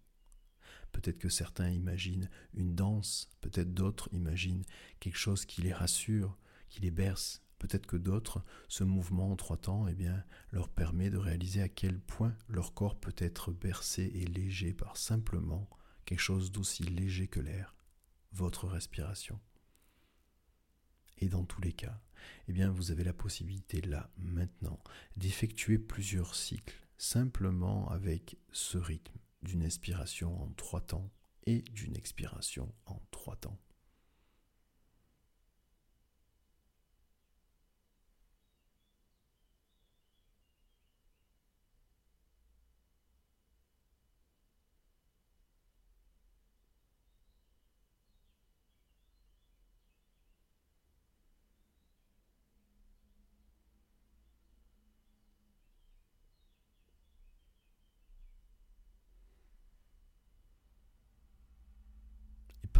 Peut-être 0.92 1.18
que 1.18 1.28
certains 1.28 1.70
imaginent 1.70 2.30
une 2.54 2.74
danse, 2.74 3.28
peut-être 3.40 3.74
d'autres 3.74 4.08
imaginent 4.12 4.64
quelque 5.00 5.16
chose 5.16 5.46
qui 5.46 5.62
les 5.62 5.72
rassure, 5.72 6.38
qui 6.68 6.80
les 6.80 6.90
berce. 6.90 7.42
Peut-être 7.58 7.86
que 7.86 7.96
d'autres, 7.96 8.44
ce 8.68 8.84
mouvement 8.84 9.30
en 9.30 9.36
trois 9.36 9.56
temps, 9.56 9.86
eh 9.88 9.94
bien, 9.94 10.24
leur 10.50 10.68
permet 10.68 11.10
de 11.10 11.16
réaliser 11.16 11.62
à 11.62 11.68
quel 11.68 12.00
point 12.00 12.36
leur 12.48 12.74
corps 12.74 12.98
peut 12.98 13.14
être 13.18 13.52
bercé 13.52 14.10
et 14.14 14.26
léger 14.26 14.72
par 14.72 14.96
simplement 14.96 15.68
quelque 16.04 16.20
chose 16.20 16.50
d'aussi 16.50 16.82
léger 16.82 17.28
que 17.28 17.40
l'air, 17.40 17.74
votre 18.32 18.66
respiration. 18.66 19.40
Et 21.18 21.28
dans 21.28 21.44
tous 21.44 21.60
les 21.60 21.72
cas, 21.72 22.02
eh 22.48 22.52
bien, 22.52 22.70
vous 22.70 22.90
avez 22.90 23.04
la 23.04 23.12
possibilité 23.12 23.80
là, 23.80 24.10
maintenant, 24.18 24.82
d'effectuer 25.16 25.78
plusieurs 25.78 26.34
cycles, 26.34 26.88
simplement 26.98 27.88
avec 27.90 28.36
ce 28.50 28.76
rythme 28.76 29.18
d'une 29.42 29.64
inspiration 29.64 30.40
en 30.42 30.52
trois 30.52 30.80
temps 30.80 31.10
et 31.46 31.62
d'une 31.62 31.96
expiration 31.96 32.72
en 32.86 33.00
trois 33.10 33.36
temps. 33.36 33.58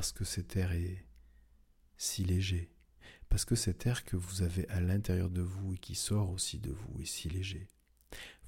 Parce 0.03 0.11
que 0.11 0.25
cet 0.25 0.57
air 0.57 0.73
est 0.73 1.07
si 1.97 2.25
léger, 2.25 2.73
parce 3.29 3.45
que 3.45 3.55
cet 3.55 3.87
air 3.87 4.05
que 4.05 4.17
vous 4.17 4.43
avez 4.43 4.69
à 4.69 4.81
l'intérieur 4.81 5.31
de 5.31 5.43
vous 5.43 5.75
et 5.75 5.79
qui 5.79 5.95
sort 5.95 6.31
aussi 6.31 6.59
de 6.59 6.73
vous 6.73 7.01
est 7.01 7.05
si 7.05 7.29
léger. 7.29 7.69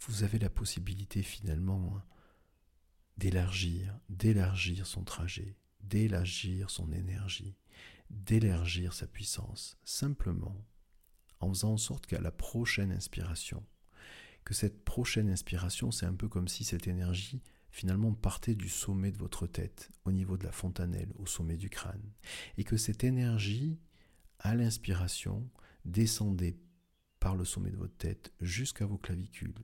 Vous 0.01 0.25
avez 0.25 0.41
la 0.41 0.51
possibilité 0.51 1.23
finalement 1.23 2.03
d'élargir, 3.19 3.97
d'élargir 4.09 4.89
son 4.89 5.05
trajet, 5.05 5.57
d'élargir 5.79 6.71
son 6.71 6.91
énergie, 6.91 7.55
d'élargir 8.11 8.93
sa 8.93 9.07
puissance, 9.07 9.79
simplement 9.85 10.67
en 11.39 11.51
faisant 11.51 11.75
en 11.75 11.79
sorte 11.79 12.07
qu'à 12.07 12.21
la 12.21 12.33
prochaine 12.33 12.91
inspiration, 12.91 13.65
que 14.45 14.55
cette 14.55 14.85
prochaine 14.85 15.31
inspiration, 15.31 15.93
c'est 15.93 16.07
un 16.07 16.15
peu 16.15 16.27
comme 16.27 16.49
si 16.49 16.65
cette 16.65 16.89
énergie 16.89 17.45
finalement 17.75 18.15
partez 18.15 18.55
du 18.55 18.69
sommet 18.69 19.11
de 19.11 19.19
votre 19.19 19.49
tête, 19.49 19.91
au 20.05 20.13
niveau 20.13 20.37
de 20.37 20.45
la 20.45 20.53
fontanelle, 20.53 21.13
au 21.17 21.27
sommet 21.27 21.57
du 21.57 21.69
crâne, 21.69 22.13
et 22.57 22.63
que 22.63 22.77
cette 22.77 23.03
énergie, 23.03 23.81
à 24.39 24.55
l'inspiration, 24.55 25.51
descendait 25.85 26.57
par 27.19 27.35
le 27.35 27.45
sommet 27.45 27.73
de 27.73 27.77
votre 27.77 27.97
tête 27.97 28.33
jusqu'à 28.41 28.87
vos 28.87 28.97
clavicules, 28.97 29.59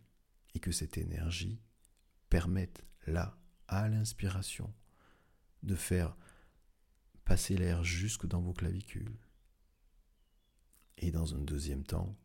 et 0.55 0.59
que 0.59 0.73
cette 0.73 0.99
énergie 0.99 1.61
permette 2.31 2.85
là, 3.07 3.38
à 3.68 3.88
l'inspiration, 3.88 4.75
de 5.62 5.77
faire 5.77 6.16
passer 7.25 7.57
l'air 7.57 7.85
jusque 7.85 8.27
dans 8.27 8.40
vos 8.42 8.55
clavicules, 8.55 9.20
et 10.99 11.12
dans 11.12 11.37
un 11.37 11.40
deuxième 11.42 11.85
temps, 11.85 12.18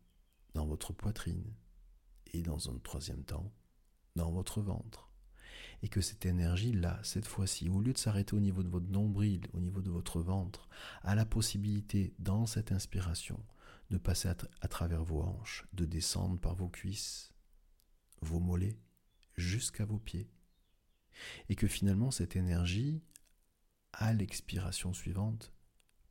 dans 0.52 0.66
votre 0.66 0.92
poitrine, 0.92 1.54
et 2.32 2.42
dans 2.42 2.70
un 2.70 2.78
troisième 2.80 3.22
temps, 3.22 3.54
dans 4.16 4.32
votre 4.32 4.60
ventre 4.60 5.05
et 5.82 5.88
que 5.88 6.00
cette 6.00 6.26
énergie-là, 6.26 7.00
cette 7.02 7.26
fois-ci, 7.26 7.68
au 7.68 7.80
lieu 7.80 7.92
de 7.92 7.98
s'arrêter 7.98 8.34
au 8.34 8.40
niveau 8.40 8.62
de 8.62 8.68
votre 8.68 8.88
nombril, 8.88 9.46
au 9.52 9.60
niveau 9.60 9.82
de 9.82 9.90
votre 9.90 10.20
ventre, 10.20 10.68
a 11.02 11.14
la 11.14 11.26
possibilité, 11.26 12.14
dans 12.18 12.46
cette 12.46 12.72
inspiration, 12.72 13.42
de 13.90 13.98
passer 13.98 14.28
à, 14.28 14.68
travers 14.68 15.04
vos 15.04 15.22
hanches, 15.22 15.66
de 15.72 15.84
descendre 15.84 16.40
par 16.40 16.54
vos 16.54 16.68
cuisses, 16.68 17.32
vos 18.20 18.40
mollets, 18.40 18.78
jusqu'à 19.36 19.84
vos 19.84 19.98
pieds, 19.98 20.30
Et 21.48 21.54
que 21.54 21.66
finalement 21.66 22.10
cette 22.10 22.36
énergie, 22.36 23.02
à 23.92 24.12
l'expiration 24.12 24.92
suivante, 24.92 25.52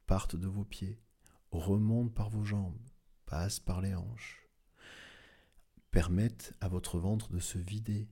parte 0.08 0.36
de 0.36 0.48
vos 0.48 0.66
pieds, 0.66 1.00
remonte 1.52 2.14
par 2.14 2.30
vos 2.30 2.44
jambes, 2.44 2.80
passe 3.26 3.60
par 3.60 3.82
les 3.82 3.96
hanches, 3.96 4.48
permette 5.92 6.56
à 6.60 6.68
votre 6.68 7.00
ventre 7.00 7.32
de 7.32 7.40
se 7.40 7.58
vider 7.58 8.10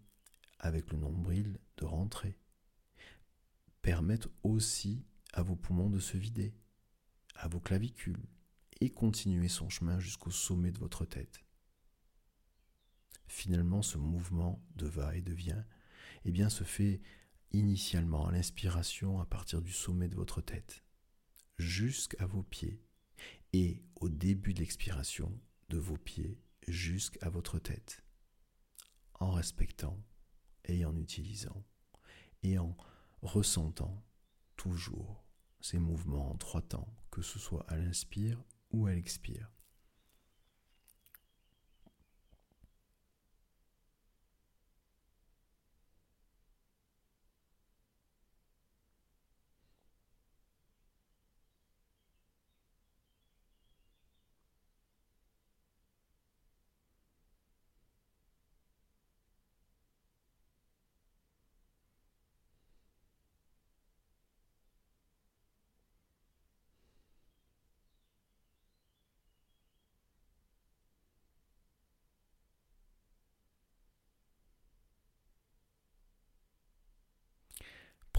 avec 0.63 0.91
le 0.91 0.97
nombril 0.97 1.59
de 1.77 1.85
rentrer, 1.85 2.39
permette 3.81 4.27
aussi 4.43 5.05
à 5.33 5.43
vos 5.43 5.57
poumons 5.57 5.89
de 5.89 5.99
se 5.99 6.17
vider, 6.17 6.55
à 7.35 7.49
vos 7.49 7.59
clavicules, 7.59 8.25
et 8.79 8.89
continuer 8.89 9.49
son 9.49 9.69
chemin 9.69 9.99
jusqu'au 9.99 10.31
sommet 10.31 10.71
de 10.71 10.79
votre 10.79 11.05
tête. 11.05 11.43
Finalement, 13.27 13.81
ce 13.81 13.97
mouvement 13.97 14.65
de 14.75 14.87
va 14.87 15.15
et 15.15 15.21
de 15.21 15.33
vient 15.33 15.65
eh 16.25 16.31
bien, 16.31 16.49
se 16.49 16.63
fait 16.63 17.01
initialement 17.51 18.27
à 18.27 18.31
l'inspiration 18.31 19.19
à 19.19 19.25
partir 19.25 19.61
du 19.61 19.73
sommet 19.73 20.07
de 20.07 20.15
votre 20.15 20.41
tête, 20.41 20.83
jusqu'à 21.57 22.25
vos 22.25 22.43
pieds, 22.43 22.81
et 23.51 23.83
au 23.97 24.07
début 24.07 24.53
de 24.53 24.61
l'expiration 24.61 25.37
de 25.69 25.77
vos 25.77 25.97
pieds 25.97 26.39
jusqu'à 26.67 27.29
votre 27.29 27.59
tête, 27.59 28.03
en 29.19 29.31
respectant 29.31 30.01
et 30.65 30.85
en 30.85 30.95
utilisant 30.95 31.63
et 32.43 32.57
en 32.57 32.75
ressentant 33.21 34.03
toujours 34.55 35.23
ces 35.61 35.79
mouvements 35.79 36.31
en 36.31 36.35
trois 36.35 36.61
temps, 36.61 36.93
que 37.09 37.21
ce 37.21 37.39
soit 37.39 37.65
à 37.69 37.77
l'inspire 37.77 38.43
ou 38.71 38.87
à 38.87 38.93
l'expire. 38.93 39.52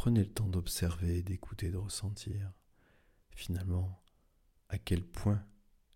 Prenez 0.04 0.20
le 0.20 0.30
temps 0.30 0.48
d'observer, 0.50 1.22
d'écouter, 1.22 1.70
de 1.70 1.78
ressentir. 1.78 2.52
Finalement, 3.30 4.02
à 4.68 4.76
quel 4.76 5.02
point 5.02 5.42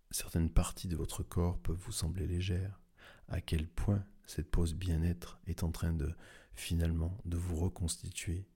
certaines 0.09 0.49
parties 0.49 0.87
de 0.87 0.95
votre 0.95 1.21
corps 1.21 1.59
peuvent 1.59 1.77
vous 1.77 1.91
sembler 1.91 2.25
légères, 2.25 2.81
à 3.27 3.39
quel 3.39 3.67
point 3.67 4.03
cette 4.25 4.49
pause 4.49 4.73
bien-être 4.73 5.39
est 5.45 5.61
en 5.61 5.69
train 5.69 5.93
de 5.93 6.11
finalement 6.55 7.19
de 7.25 7.37
vous 7.37 7.55
reconstituer, 7.57 8.47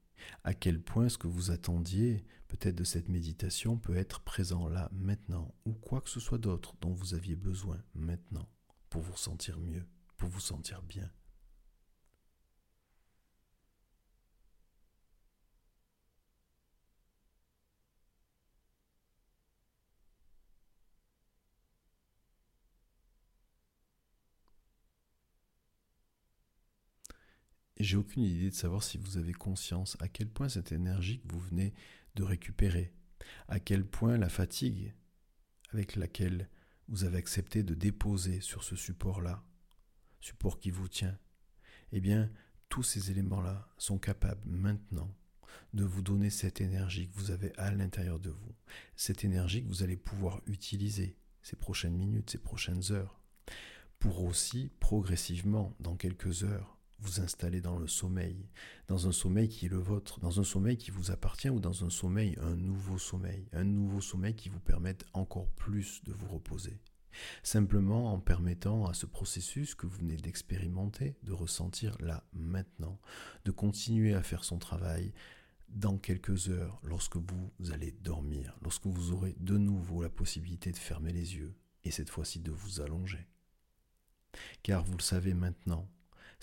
à 0.43 0.55
quel 0.55 0.81
point 0.81 1.07
ce 1.07 1.19
que 1.19 1.27
vous 1.27 1.51
attendiez 1.51 2.25
peut-être 2.47 2.73
de 2.73 2.83
cette 2.83 3.09
méditation 3.09 3.77
peut 3.77 3.95
être 3.95 4.21
présent 4.21 4.67
là 4.67 4.89
maintenant, 4.91 5.53
ou 5.65 5.73
quoi 5.73 6.01
que 6.01 6.09
ce 6.09 6.19
soit 6.19 6.39
d'autre 6.39 6.73
dont 6.81 6.93
vous 6.93 7.13
aviez 7.13 7.35
besoin 7.35 7.77
maintenant 7.93 8.49
pour 8.89 9.03
vous 9.03 9.17
sentir 9.17 9.59
mieux, 9.59 9.85
pour 10.17 10.29
vous 10.29 10.39
sentir 10.39 10.81
bien. 10.81 11.11
J'ai 27.84 27.98
aucune 27.98 28.24
idée 28.24 28.50
de 28.50 28.56
savoir 28.56 28.84
si 28.84 28.98
vous 28.98 29.17
avez 29.17 29.34
conscience 29.34 29.98
à 30.00 30.08
quel 30.08 30.30
point 30.30 30.50
cette 30.50 30.72
énergie 30.72 31.19
que 31.19 31.34
vous 31.34 31.39
venez 31.39 31.74
de 32.15 32.24
récupérer, 32.24 32.93
à 33.48 33.60
quel 33.60 33.86
point 33.86 34.17
la 34.17 34.30
fatigue 34.30 34.93
avec 35.72 35.96
laquelle 35.96 36.50
vous 36.88 37.04
avez 37.04 37.17
accepté 37.17 37.63
de 37.63 37.74
déposer 37.74 38.41
sur 38.41 38.63
ce 38.63 38.76
support-là, 38.76 39.43
support 40.19 40.60
qui 40.60 40.72
vous 40.72 40.88
tient, 40.88 41.17
eh 41.91 42.00
bien, 42.00 42.30
tous 42.69 42.84
ces 42.84 43.12
éléments-là 43.12 43.67
sont 43.78 43.98
capables 43.98 44.41
maintenant 44.46 45.13
de 45.74 45.84
vous 45.84 46.02
donner 46.02 46.30
cette 46.30 46.62
énergie 46.62 47.10
que 47.10 47.15
vous 47.15 47.32
avez 47.32 47.52
à 47.58 47.72
l'intérieur 47.72 48.19
de 48.19 48.30
vous, 48.30 48.56
cette 48.96 49.24
énergie 49.24 49.63
que 49.63 49.67
vous 49.67 49.84
allez 49.84 49.98
pouvoir 49.98 50.41
utiliser 50.48 51.17
ces 51.41 51.56
prochaines 51.56 51.96
minutes, 51.96 52.30
ces 52.30 52.38
prochaines 52.38 52.91
heures, 52.91 53.19
pour 54.00 54.24
aussi 54.24 54.72
progressivement, 54.80 55.76
dans 55.80 55.96
quelques 55.96 56.43
heures, 56.43 56.78
vous 57.03 57.19
installer 57.19 57.61
dans 57.61 57.77
le 57.77 57.87
sommeil, 57.87 58.47
dans 58.87 59.07
un 59.07 59.11
sommeil 59.11 59.49
qui 59.49 59.65
est 59.65 59.69
le 59.69 59.77
vôtre, 59.77 60.19
dans 60.19 60.39
un 60.39 60.43
sommeil 60.43 60.77
qui 60.77 60.91
vous 60.91 61.11
appartient 61.11 61.49
ou 61.49 61.59
dans 61.59 61.83
un 61.83 61.89
sommeil, 61.89 62.37
un 62.41 62.55
nouveau 62.55 62.97
sommeil, 62.97 63.47
un 63.51 63.63
nouveau 63.63 64.01
sommeil 64.01 64.35
qui 64.35 64.49
vous 64.49 64.59
permette 64.59 65.05
encore 65.13 65.49
plus 65.49 66.03
de 66.05 66.13
vous 66.13 66.27
reposer. 66.27 66.79
Simplement 67.43 68.13
en 68.13 68.19
permettant 68.19 68.85
à 68.85 68.93
ce 68.93 69.05
processus 69.05 69.75
que 69.75 69.85
vous 69.85 69.97
venez 69.97 70.17
d'expérimenter 70.17 71.15
de 71.23 71.31
ressentir 71.31 71.95
là 71.99 72.23
maintenant, 72.33 72.99
de 73.45 73.51
continuer 73.51 74.15
à 74.15 74.23
faire 74.23 74.43
son 74.43 74.57
travail 74.57 75.13
dans 75.69 75.97
quelques 75.97 76.49
heures 76.49 76.79
lorsque 76.83 77.17
vous 77.17 77.51
allez 77.71 77.91
dormir, 77.91 78.57
lorsque 78.61 78.85
vous 78.85 79.11
aurez 79.11 79.35
de 79.39 79.57
nouveau 79.57 80.01
la 80.01 80.09
possibilité 80.09 80.71
de 80.71 80.77
fermer 80.77 81.11
les 81.11 81.35
yeux 81.35 81.55
et 81.83 81.91
cette 81.91 82.09
fois-ci 82.09 82.39
de 82.39 82.51
vous 82.51 82.81
allonger. 82.81 83.27
Car 84.63 84.83
vous 84.83 84.97
le 84.97 85.03
savez 85.03 85.33
maintenant, 85.33 85.87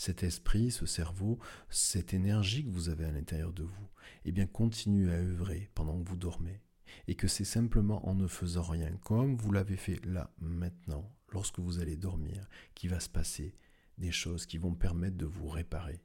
cet 0.00 0.22
esprit, 0.22 0.70
ce 0.70 0.86
cerveau, 0.86 1.38
cette 1.68 2.14
énergie 2.14 2.64
que 2.64 2.70
vous 2.70 2.88
avez 2.88 3.04
à 3.04 3.10
l'intérieur 3.10 3.52
de 3.52 3.64
vous, 3.64 3.88
eh 4.24 4.32
bien 4.32 4.46
continue 4.46 5.10
à 5.10 5.16
œuvrer 5.16 5.68
pendant 5.74 6.02
que 6.02 6.08
vous 6.08 6.16
dormez. 6.16 6.62
Et 7.06 7.16
que 7.16 7.28
c'est 7.28 7.44
simplement 7.44 8.08
en 8.08 8.14
ne 8.14 8.26
faisant 8.26 8.62
rien, 8.62 8.96
comme 9.04 9.36
vous 9.36 9.52
l'avez 9.52 9.76
fait 9.76 10.02
là, 10.06 10.32
maintenant, 10.40 11.14
lorsque 11.32 11.58
vous 11.58 11.80
allez 11.80 11.96
dormir, 11.96 12.48
qu'il 12.74 12.88
va 12.88 12.98
se 12.98 13.10
passer 13.10 13.54
des 13.98 14.10
choses 14.10 14.46
qui 14.46 14.56
vont 14.56 14.74
permettre 14.74 15.18
de 15.18 15.26
vous 15.26 15.48
réparer. 15.48 16.00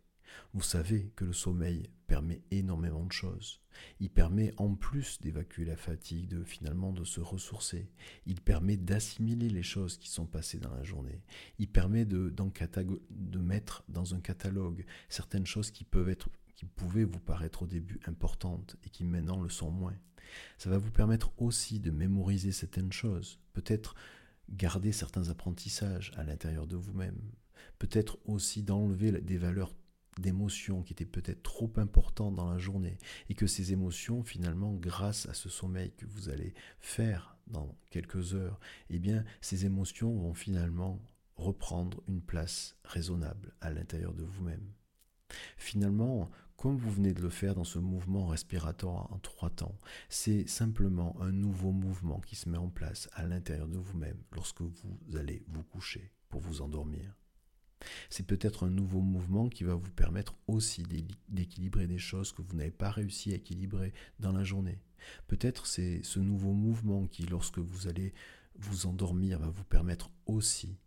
Vous 0.54 0.62
savez 0.62 1.12
que 1.16 1.26
le 1.26 1.34
sommeil 1.34 1.90
permet 2.08 2.42
énormément 2.52 3.06
de 3.06 3.12
choses. 3.12 3.62
Il 4.00 4.10
permet 4.10 4.54
en 4.58 4.76
plus 4.76 5.20
d'évacuer 5.20 5.66
la 5.66 5.76
fatigue, 5.76 6.30
de 6.30 6.44
finalement 6.44 6.94
de 6.94 7.04
se 7.04 7.20
ressourcer. 7.20 7.90
Il 8.26 8.42
permet 8.42 8.78
d'assimiler 8.78 9.50
les 9.50 9.64
choses 9.64 9.98
qui 9.98 10.10
sont 10.10 10.26
passées 10.26 10.60
dans 10.60 10.74
la 10.74 10.84
journée. 10.84 11.22
Il 11.60 11.68
permet 11.68 12.06
de, 12.06 12.34
mettre 13.40 13.84
dans 13.90 14.16
un 14.16 14.22
catalogue 14.22 14.86
certaines 15.10 15.46
choses 15.46 15.72
qui 15.72 15.84
peuvent 15.84 16.10
être 16.10 16.30
qui 16.56 16.66
pouvaient 16.66 17.04
vous 17.04 17.20
paraître 17.20 17.64
au 17.64 17.68
début 17.68 18.00
importantes 18.06 18.78
et 18.86 18.90
qui 18.90 19.04
maintenant 19.04 19.42
le 19.42 19.50
sont 19.50 19.72
moins. 19.72 19.98
Ça 20.58 20.70
va 20.70 20.78
vous 20.78 20.90
permettre 20.90 21.32
aussi 21.38 21.82
de 21.82 21.92
mémoriser 21.92 22.54
certaines 22.54 22.94
choses, 22.94 23.40
peut-être 23.52 23.94
garder 24.50 24.94
certains 24.94 25.30
apprentissages 25.30 26.14
à 26.16 26.24
l'intérieur 26.24 26.66
de 26.66 26.78
vous-même, 26.78 27.20
peut-être 27.78 28.18
aussi 28.26 28.64
d'enlever 28.64 29.12
des 29.12 29.38
valeurs 29.38 29.76
d'émotions 30.20 30.84
qui 30.84 30.94
étaient 30.94 31.06
peut-être 31.06 31.44
trop 31.44 31.72
importantes 31.78 32.36
dans 32.36 32.50
la 32.50 32.58
journée 32.58 32.98
et 33.30 33.36
que 33.36 33.48
ces 33.48 33.74
émotions 33.74 34.24
finalement 34.24 34.74
grâce 34.74 35.28
à 35.28 35.34
ce 35.34 35.50
sommeil 35.50 35.92
que 35.98 36.06
vous 36.06 36.30
allez 36.30 36.54
faire 36.80 37.38
dans 37.48 37.78
quelques 37.90 38.34
heures 38.34 38.60
eh 38.90 39.00
bien 39.00 39.24
ces 39.42 39.66
émotions 39.66 40.16
vont 40.18 40.34
finalement 40.34 41.02
reprendre 41.36 42.02
une 42.08 42.22
place 42.22 42.78
raisonnable 42.84 43.54
à 43.62 43.72
l'intérieur 43.72 44.14
de 44.14 44.24
vous-même 44.24 44.72
finalement 45.58 46.32
comme 46.58 46.78
vous 46.78 46.92
venez 46.92 47.14
de 47.14 47.22
le 47.22 47.30
faire 47.30 47.54
dans 47.54 47.64
ce 47.64 47.80
mouvement 47.80 48.28
respiratoire 48.28 49.12
en 49.12 49.20
trois 49.20 49.50
temps, 49.50 49.78
c'est 50.10 50.48
simplement 50.48 51.16
un 51.22 51.32
nouveau 51.32 51.72
mouvement 51.72 52.20
qui 52.22 52.36
se 52.36 52.50
met 52.50 52.58
en 52.58 52.70
place 52.70 53.10
à 53.14 53.28
l'intérieur 53.28 53.68
de 53.68 53.78
vous-même 53.78 54.24
lorsque 54.32 54.62
vous 54.62 54.98
allez 55.16 55.44
vous 55.48 55.64
coucher 55.64 56.12
pour 56.30 56.42
vous 56.42 56.62
endormir. 56.62 57.14
C'est 58.10 58.26
peut-être 58.26 58.66
un 58.66 58.70
nouveau 58.70 59.02
mouvement 59.02 59.50
qui 59.50 59.64
va 59.64 59.76
vous 59.76 59.92
permettre 59.92 60.36
aussi 60.48 60.84
d'équilibrer 61.30 61.88
des 61.88 61.98
choses 61.98 62.32
que 62.32 62.42
vous 62.42 62.56
n'avez 62.56 62.72
pas 62.72 62.92
réussi 62.92 63.34
à 63.34 63.36
équilibrer 63.36 63.94
dans 64.20 64.32
la 64.32 64.44
journée. 64.44 64.80
Peut-être 65.28 65.68
c'est 65.68 66.02
ce 66.04 66.20
nouveau 66.20 66.54
mouvement 66.54 67.08
qui, 67.08 67.26
lorsque 67.26 67.60
vous 67.60 67.88
allez 67.88 68.14
vous 68.58 68.86
endormir, 68.86 69.40
va 69.40 69.50
vous 69.50 69.64
permettre 69.64 70.10
aussi 70.26 70.78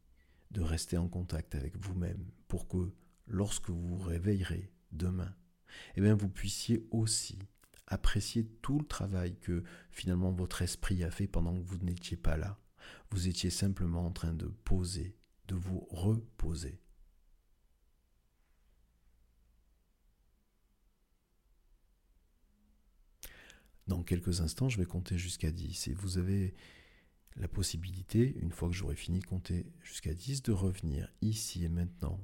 de 0.51 0.61
rester 0.61 0.96
en 0.96 1.09
contact 1.09 1.55
avec 1.55 1.76
vous-même 1.76 2.24
pour 2.49 2.68
que 2.68 2.92
lorsque 3.26 3.68
vous 3.68 3.99
vous 3.99 3.99
réveillerez 3.99 4.72
demain, 4.92 5.34
eh 5.96 6.01
bien 6.01 6.14
vous 6.14 6.28
puissiez 6.28 6.86
aussi 6.90 7.38
apprécier 7.86 8.46
tout 8.62 8.78
le 8.78 8.86
travail 8.86 9.36
que 9.36 9.62
finalement 9.90 10.30
votre 10.30 10.62
esprit 10.62 11.05
a 11.05 11.11
fait 11.11 11.26
pendant 11.26 11.55
que 11.55 11.66
vous 11.66 11.78
n'étiez 11.78 12.16
pas 12.16 12.36
là. 12.36 12.59
Vous 13.11 13.28
étiez 13.28 13.51
simplement 13.51 14.07
en 14.07 14.12
train 14.12 14.32
de 14.32 14.46
poser, 14.46 15.16
de 15.46 15.55
vous 15.55 15.86
reposer. 15.90 16.80
Dans 23.89 24.03
quelques 24.03 24.43
instants, 24.43 24.68
je 24.68 24.76
vais 24.76 24.84
compter 24.84 25.16
jusqu'à 25.16 25.51
10 25.51 25.89
et 25.89 25.95
vous 25.95 26.18
avez 26.18 26.55
la 27.36 27.49
possibilité, 27.49 28.36
une 28.41 28.53
fois 28.53 28.68
que 28.68 28.74
j'aurai 28.74 28.97
fini 28.97 29.20
de 29.20 29.24
compter 29.24 29.64
jusqu'à 29.82 30.12
10, 30.12 30.43
de 30.43 30.53
revenir 30.53 31.11
ici 31.22 31.64
et 31.64 31.70
maintenant, 31.70 32.20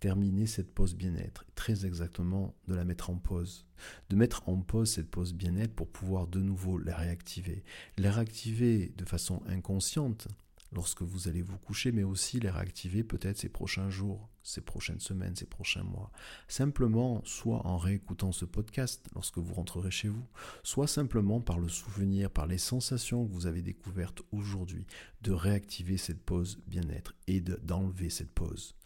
terminer 0.00 0.46
cette 0.46 0.74
pause 0.74 0.96
bien-être, 0.96 1.44
très 1.54 1.86
exactement 1.86 2.56
de 2.66 2.74
la 2.74 2.84
mettre 2.84 3.10
en 3.10 3.16
pause, 3.16 3.64
de 4.10 4.16
mettre 4.16 4.48
en 4.48 4.60
pause 4.60 4.90
cette 4.90 5.08
pause 5.08 5.34
bien-être 5.34 5.72
pour 5.72 5.88
pouvoir 5.88 6.26
de 6.26 6.40
nouveau 6.40 6.78
la 6.78 6.96
réactiver, 6.96 7.62
la 7.96 8.10
réactiver 8.10 8.92
de 8.96 9.04
façon 9.04 9.42
inconsciente, 9.46 10.26
lorsque 10.72 11.02
vous 11.02 11.28
allez 11.28 11.42
vous 11.42 11.58
coucher, 11.58 11.92
mais 11.92 12.02
aussi 12.02 12.40
les 12.40 12.50
réactiver 12.50 13.02
peut-être 13.02 13.38
ces 13.38 13.48
prochains 13.48 13.90
jours, 13.90 14.28
ces 14.42 14.60
prochaines 14.60 15.00
semaines, 15.00 15.36
ces 15.36 15.46
prochains 15.46 15.82
mois. 15.82 16.10
Simplement, 16.46 17.22
soit 17.24 17.66
en 17.66 17.78
réécoutant 17.78 18.32
ce 18.32 18.44
podcast 18.44 19.08
lorsque 19.14 19.38
vous 19.38 19.54
rentrerez 19.54 19.90
chez 19.90 20.08
vous, 20.08 20.26
soit 20.62 20.86
simplement 20.86 21.40
par 21.40 21.58
le 21.58 21.68
souvenir, 21.68 22.30
par 22.30 22.46
les 22.46 22.58
sensations 22.58 23.26
que 23.26 23.32
vous 23.32 23.46
avez 23.46 23.62
découvertes 23.62 24.22
aujourd'hui, 24.32 24.86
de 25.22 25.32
réactiver 25.32 25.96
cette 25.96 26.22
pause 26.22 26.58
bien-être 26.66 27.14
et 27.26 27.40
d'enlever 27.40 28.10
cette 28.10 28.32
pause, 28.32 28.76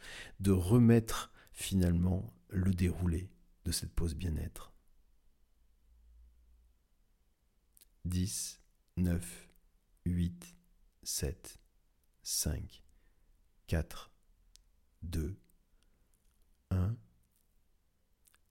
de 0.40 0.52
remettre 0.52 1.32
finalement 1.52 2.32
le 2.48 2.72
déroulé 2.72 3.30
de 3.64 3.72
cette 3.72 3.92
pause 3.92 4.14
bien-être. 4.14 4.72
10, 8.04 8.60
9, 8.96 9.48
8, 10.06 10.56
7, 11.04 11.61
5, 12.22 12.82
4, 13.66 14.12
2, 15.02 15.36
1, 16.70 16.96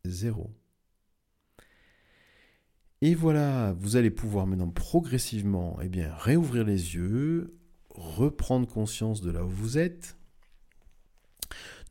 0. 0.05 0.53
Et 3.01 3.15
voilà, 3.15 3.74
vous 3.74 3.95
allez 3.95 4.11
pouvoir 4.11 4.45
maintenant 4.45 4.69
progressivement 4.69 5.80
eh 5.82 5.89
bien, 5.89 6.13
réouvrir 6.15 6.63
les 6.63 6.95
yeux, 6.95 7.57
reprendre 7.89 8.67
conscience 8.67 9.22
de 9.22 9.32
là 9.32 9.43
où 9.43 9.49
vous 9.49 9.78
êtes, 9.78 10.17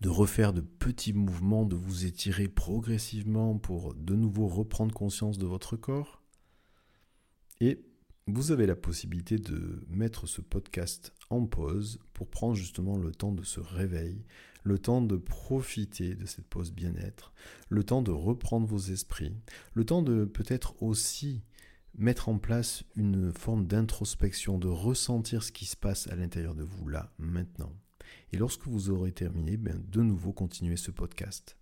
de 0.01 0.09
refaire 0.09 0.53
de 0.53 0.61
petits 0.61 1.13
mouvements, 1.13 1.65
de 1.65 1.77
vous 1.77 2.07
étirer 2.07 2.47
progressivement 2.49 3.59
pour 3.59 3.95
de 3.95 4.15
nouveau 4.15 4.47
reprendre 4.47 4.95
conscience 4.95 5.37
de 5.37 5.47
votre 5.47 5.77
corps. 5.77 6.23
Et 7.61 7.85
vous 8.27 8.53
avez 8.53 8.67
la 8.67 8.77
possibilité 8.77 9.37
de 9.37 9.85
mettre 9.89 10.27
ce 10.27 10.41
podcast 10.41 11.13
en 11.31 11.47
pause 11.47 12.01
pour 12.13 12.29
prendre 12.29 12.55
justement 12.55 12.97
le 12.99 13.13
temps 13.13 13.33
de 13.33 13.43
ce 13.43 13.61
réveil, 13.61 14.25
le 14.63 14.79
temps 14.79 15.01
de 15.01 15.17
profiter 15.17 16.15
de 16.15 16.27
cette 16.27 16.47
pause 16.47 16.73
bien-être, 16.73 17.33
le 17.69 17.85
temps 17.85 18.03
de 18.03 18.11
reprendre 18.11 18.67
vos 18.67 18.79
esprits, 18.79 19.35
le 19.75 19.85
temps 19.85 20.03
de 20.03 20.25
peut-être 20.25 20.83
aussi 20.83 21.43
mettre 21.97 22.29
en 22.29 22.39
place 22.39 22.85
une 22.95 23.33
forme 23.33 23.67
d'introspection, 23.67 24.59
de 24.59 24.69
ressentir 24.69 25.43
ce 25.43 25.53
qui 25.53 25.67
se 25.67 25.77
passe 25.77 26.07
à 26.09 26.17
l'intérieur 26.17 26.55
de 26.55 26.63
vous 26.63 26.89
là, 26.89 27.13
maintenant. 27.19 27.73
Et 28.33 28.39
lorsque 28.39 28.67
vous 28.67 28.91
aurez 28.91 29.13
terminé, 29.13 29.57
bien, 29.57 29.81
de 29.89 30.03
nouveau 30.03 30.33
continuez 30.33 30.77
ce 30.77 30.91
podcast. 30.91 31.60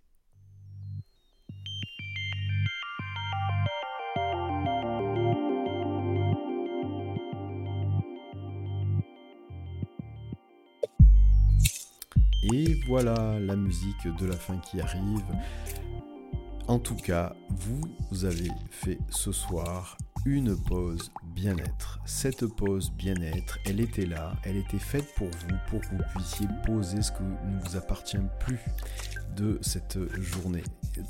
Et 12.53 12.79
voilà 12.87 13.39
la 13.39 13.55
musique 13.55 14.07
de 14.19 14.25
la 14.25 14.35
fin 14.35 14.57
qui 14.57 14.81
arrive. 14.81 15.23
En 16.67 16.79
tout 16.79 16.95
cas, 16.95 17.35
vous 17.49 18.25
avez 18.25 18.49
fait 18.69 18.99
ce 19.09 19.31
soir 19.31 19.97
une 20.25 20.55
pause 20.55 21.11
bien-être. 21.35 21.99
Cette 22.05 22.45
pause 22.45 22.91
bien-être, 22.91 23.57
elle 23.65 23.79
était 23.79 24.05
là, 24.05 24.33
elle 24.43 24.57
était 24.57 24.79
faite 24.79 25.07
pour 25.15 25.27
vous, 25.27 25.55
pour 25.69 25.81
que 25.81 25.95
vous 25.95 26.03
puissiez 26.15 26.47
poser 26.65 27.01
ce 27.01 27.11
qui 27.11 27.23
ne 27.23 27.59
vous 27.63 27.77
appartient 27.77 28.17
plus 28.39 28.59
de 29.35 29.59
cette 29.61 29.97
journée. 30.21 30.63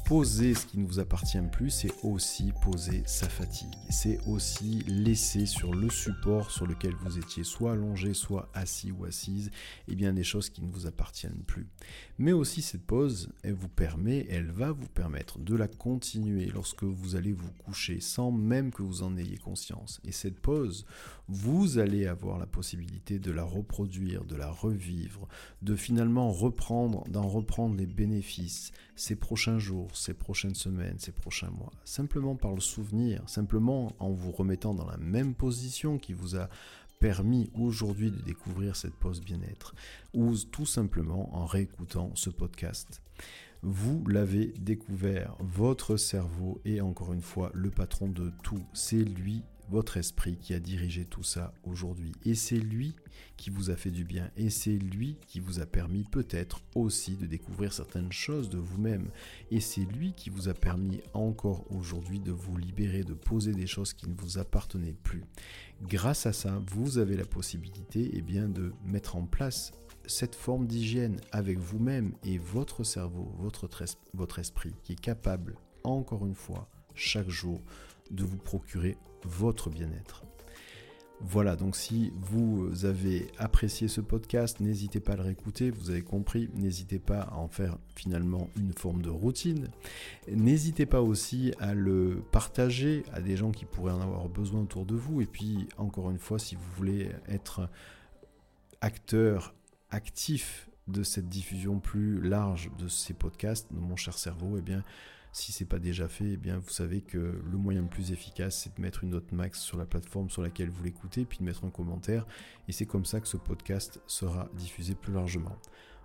Poser 0.05 0.53
ce 0.53 0.65
qui 0.65 0.77
ne 0.77 0.85
vous 0.85 0.99
appartient 0.99 1.41
plus, 1.51 1.69
c'est 1.69 1.91
aussi 2.03 2.51
poser 2.61 3.01
sa 3.05 3.27
fatigue. 3.27 3.73
C'est 3.89 4.19
aussi 4.27 4.83
laisser 4.87 5.45
sur 5.45 5.73
le 5.73 5.89
support 5.89 6.51
sur 6.51 6.67
lequel 6.67 6.93
vous 7.01 7.17
étiez 7.17 7.43
soit 7.43 7.73
allongé, 7.73 8.13
soit 8.13 8.49
assis 8.53 8.91
ou 8.91 9.05
assise, 9.05 9.47
et 9.87 9.93
eh 9.93 9.95
bien 9.95 10.13
des 10.13 10.23
choses 10.23 10.49
qui 10.49 10.61
ne 10.61 10.71
vous 10.71 10.85
appartiennent 10.85 11.43
plus. 11.47 11.67
Mais 12.17 12.31
aussi 12.33 12.61
cette 12.61 12.85
pause, 12.85 13.29
elle 13.43 13.53
vous 13.53 13.69
permet, 13.69 14.27
elle 14.29 14.51
va 14.51 14.71
vous 14.71 14.87
permettre 14.87 15.39
de 15.39 15.55
la 15.55 15.67
continuer 15.67 16.47
lorsque 16.47 16.83
vous 16.83 17.15
allez 17.15 17.31
vous 17.31 17.51
coucher 17.65 17.99
sans 17.99 18.31
même 18.31 18.71
que 18.71 18.83
vous 18.83 19.03
en 19.03 19.17
ayez 19.17 19.37
conscience. 19.37 20.01
Et 20.03 20.11
cette 20.11 20.39
pause, 20.39 20.85
vous 21.29 21.77
allez 21.77 22.07
avoir 22.07 22.39
la 22.39 22.47
possibilité 22.47 23.19
de 23.19 23.31
la 23.31 23.43
reproduire, 23.43 24.25
de 24.25 24.35
la 24.35 24.49
revivre, 24.49 25.27
de 25.61 25.75
finalement 25.75 26.31
reprendre, 26.31 27.03
d'en 27.07 27.27
reprendre 27.27 27.75
les 27.75 27.85
bénéfices 27.85 28.71
ces 28.95 29.15
prochains 29.15 29.59
jours, 29.59 29.95
ces 29.95 30.15
prochaines 30.15 30.55
semaines, 30.55 30.97
ces 30.97 31.11
prochains 31.11 31.51
mois. 31.51 31.71
Simplement 31.85 32.35
par 32.35 32.53
le 32.53 32.59
souvenir, 32.59 33.21
simplement 33.29 33.93
en 33.99 34.09
vous 34.09 34.31
remettant 34.31 34.73
dans 34.73 34.87
la 34.87 34.97
même 34.97 35.35
position 35.35 35.99
qui 35.99 36.13
vous 36.13 36.35
a 36.35 36.49
permis 36.99 37.49
aujourd'hui 37.53 38.09
de 38.09 38.21
découvrir 38.21 38.75
cette 38.75 38.95
pause 38.95 39.21
bien-être, 39.21 39.75
ou 40.15 40.35
tout 40.35 40.65
simplement 40.65 41.33
en 41.35 41.45
réécoutant 41.45 42.11
ce 42.15 42.31
podcast. 42.31 43.01
Vous 43.61 44.03
l'avez 44.07 44.47
découvert, 44.59 45.35
votre 45.39 45.95
cerveau 45.95 46.59
est 46.65 46.81
encore 46.81 47.13
une 47.13 47.21
fois 47.21 47.51
le 47.53 47.69
patron 47.69 48.07
de 48.07 48.31
tout, 48.41 48.63
c'est 48.73 49.03
lui 49.03 49.43
votre 49.69 49.97
esprit 49.97 50.37
qui 50.37 50.53
a 50.53 50.59
dirigé 50.59 51.05
tout 51.05 51.23
ça 51.23 51.53
aujourd'hui. 51.63 52.11
Et 52.25 52.35
c'est 52.35 52.57
lui 52.57 52.95
qui 53.37 53.49
vous 53.49 53.69
a 53.69 53.75
fait 53.75 53.91
du 53.91 54.03
bien. 54.03 54.29
Et 54.35 54.49
c'est 54.49 54.77
lui 54.77 55.17
qui 55.27 55.39
vous 55.39 55.59
a 55.59 55.65
permis 55.65 56.03
peut-être 56.03 56.61
aussi 56.75 57.15
de 57.15 57.25
découvrir 57.25 57.73
certaines 57.73 58.11
choses 58.11 58.49
de 58.49 58.57
vous-même. 58.57 59.09
Et 59.51 59.59
c'est 59.59 59.85
lui 59.85 60.13
qui 60.13 60.29
vous 60.29 60.49
a 60.49 60.53
permis 60.53 61.01
encore 61.13 61.65
aujourd'hui 61.71 62.19
de 62.19 62.31
vous 62.31 62.57
libérer, 62.57 63.03
de 63.03 63.13
poser 63.13 63.53
des 63.53 63.67
choses 63.67 63.93
qui 63.93 64.07
ne 64.09 64.15
vous 64.15 64.37
appartenaient 64.37 64.95
plus. 65.03 65.23
Grâce 65.83 66.25
à 66.25 66.33
ça, 66.33 66.61
vous 66.67 66.97
avez 66.97 67.15
la 67.15 67.25
possibilité 67.25 68.11
eh 68.13 68.21
bien, 68.21 68.49
de 68.49 68.73
mettre 68.85 69.15
en 69.15 69.25
place 69.25 69.71
cette 70.05 70.35
forme 70.35 70.65
d'hygiène 70.65 71.21
avec 71.31 71.59
vous-même 71.59 72.13
et 72.23 72.39
votre 72.39 72.83
cerveau, 72.83 73.31
votre, 73.37 73.69
votre 74.13 74.39
esprit, 74.39 74.73
qui 74.83 74.93
est 74.93 74.99
capable, 74.99 75.55
encore 75.83 76.25
une 76.25 76.35
fois, 76.35 76.67
chaque 76.95 77.29
jour, 77.29 77.61
de 78.11 78.23
vous 78.23 78.37
procurer 78.37 78.97
votre 79.23 79.69
bien-être. 79.69 80.23
Voilà, 81.21 81.57
donc 81.57 81.75
si 81.75 82.13
vous 82.15 82.85
avez 82.85 83.27
apprécié 83.37 83.89
ce 83.89 83.99
podcast, 83.99 84.61
n'hésitez 84.61 85.01
pas 85.01 85.13
à 85.13 85.15
le 85.17 85.23
réécouter, 85.23 85.69
vous 85.69 85.89
avez 85.89 86.01
compris, 86.01 86.49
n'hésitez 86.55 86.97
pas 86.97 87.23
à 87.23 87.35
en 87.35 87.49
faire 87.49 87.77
finalement 87.93 88.49
une 88.55 88.71
forme 88.71 89.01
de 89.01 89.09
routine. 89.09 89.67
N'hésitez 90.31 90.85
pas 90.85 91.01
aussi 91.01 91.53
à 91.59 91.73
le 91.73 92.23
partager 92.31 93.03
à 93.11 93.19
des 93.19 93.35
gens 93.35 93.51
qui 93.51 93.65
pourraient 93.65 93.91
en 93.91 94.01
avoir 94.01 94.29
besoin 94.29 94.61
autour 94.61 94.85
de 94.85 94.95
vous. 94.95 95.19
Et 95.19 95.25
puis, 95.25 95.67
encore 95.77 96.09
une 96.09 96.19
fois, 96.19 96.39
si 96.39 96.55
vous 96.55 96.71
voulez 96.77 97.11
être 97.27 97.67
acteur 98.79 99.53
actif 99.89 100.69
de 100.87 101.03
cette 101.03 101.27
diffusion 101.27 101.79
plus 101.79 102.21
large 102.21 102.71
de 102.79 102.87
ces 102.87 103.13
podcasts, 103.13 103.67
mon 103.71 103.97
cher 103.97 104.17
cerveau, 104.17 104.57
eh 104.57 104.61
bien, 104.61 104.85
si 105.31 105.51
ce 105.51 105.63
n'est 105.63 105.67
pas 105.67 105.79
déjà 105.79 106.07
fait, 106.07 106.31
eh 106.33 106.37
bien 106.37 106.57
vous 106.57 106.69
savez 106.69 107.01
que 107.01 107.17
le 107.17 107.57
moyen 107.57 107.81
le 107.81 107.87
plus 107.87 108.11
efficace, 108.11 108.61
c'est 108.63 108.75
de 108.75 108.81
mettre 108.81 109.03
une 109.03 109.11
note 109.11 109.31
max 109.31 109.61
sur 109.61 109.77
la 109.77 109.85
plateforme 109.85 110.29
sur 110.29 110.41
laquelle 110.41 110.69
vous 110.69 110.83
l'écoutez, 110.83 111.25
puis 111.25 111.39
de 111.39 111.43
mettre 111.43 111.65
un 111.65 111.69
commentaire. 111.69 112.25
Et 112.67 112.71
c'est 112.71 112.85
comme 112.85 113.05
ça 113.05 113.19
que 113.19 113.27
ce 113.27 113.37
podcast 113.37 114.01
sera 114.07 114.49
diffusé 114.55 114.95
plus 114.95 115.13
largement. 115.13 115.55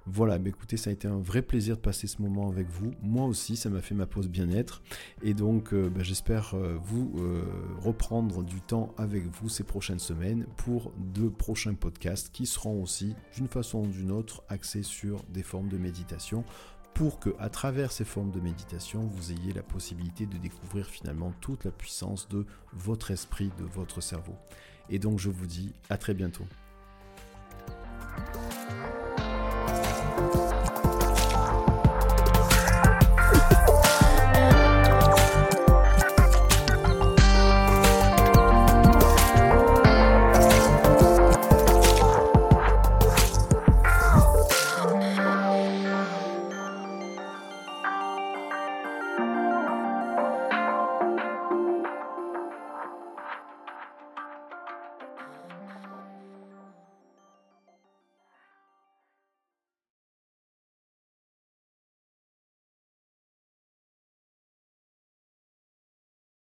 Voilà, 0.06 0.38
mais 0.38 0.50
écoutez, 0.50 0.76
ça 0.76 0.90
a 0.90 0.92
été 0.92 1.08
un 1.08 1.18
vrai 1.18 1.40
plaisir 1.40 1.76
de 1.76 1.80
passer 1.80 2.06
ce 2.06 2.20
moment 2.20 2.50
avec 2.50 2.68
vous. 2.68 2.92
Moi 3.00 3.24
aussi, 3.24 3.56
ça 3.56 3.70
m'a 3.70 3.80
fait 3.80 3.94
ma 3.94 4.06
pause 4.06 4.28
bien-être. 4.28 4.82
Et 5.22 5.32
donc, 5.32 5.72
euh, 5.72 5.88
bah, 5.88 6.02
j'espère 6.02 6.52
euh, 6.54 6.76
vous 6.78 7.14
euh, 7.16 7.42
reprendre 7.80 8.42
du 8.42 8.60
temps 8.60 8.94
avec 8.98 9.24
vous 9.24 9.48
ces 9.48 9.64
prochaines 9.64 9.98
semaines 9.98 10.46
pour 10.58 10.92
de 11.14 11.28
prochains 11.28 11.72
podcasts 11.72 12.30
qui 12.30 12.44
seront 12.44 12.82
aussi, 12.82 13.14
d'une 13.34 13.48
façon 13.48 13.84
ou 13.84 13.86
d'une 13.86 14.10
autre, 14.10 14.42
axés 14.50 14.82
sur 14.82 15.22
des 15.30 15.42
formes 15.42 15.70
de 15.70 15.78
méditation 15.78 16.44
pour 16.94 17.18
que, 17.18 17.30
à 17.40 17.48
travers 17.48 17.90
ces 17.90 18.04
formes 18.04 18.30
de 18.30 18.40
méditation, 18.40 19.00
vous 19.02 19.32
ayez 19.32 19.52
la 19.52 19.62
possibilité 19.62 20.26
de 20.26 20.38
découvrir 20.38 20.86
finalement 20.86 21.32
toute 21.40 21.64
la 21.64 21.72
puissance 21.72 22.28
de 22.28 22.46
votre 22.72 23.10
esprit, 23.10 23.50
de 23.58 23.64
votre 23.64 24.00
cerveau. 24.00 24.36
Et 24.88 25.00
donc, 25.00 25.18
je 25.18 25.28
vous 25.28 25.46
dis 25.46 25.72
à 25.90 25.98
très 25.98 26.14
bientôt. 26.14 26.46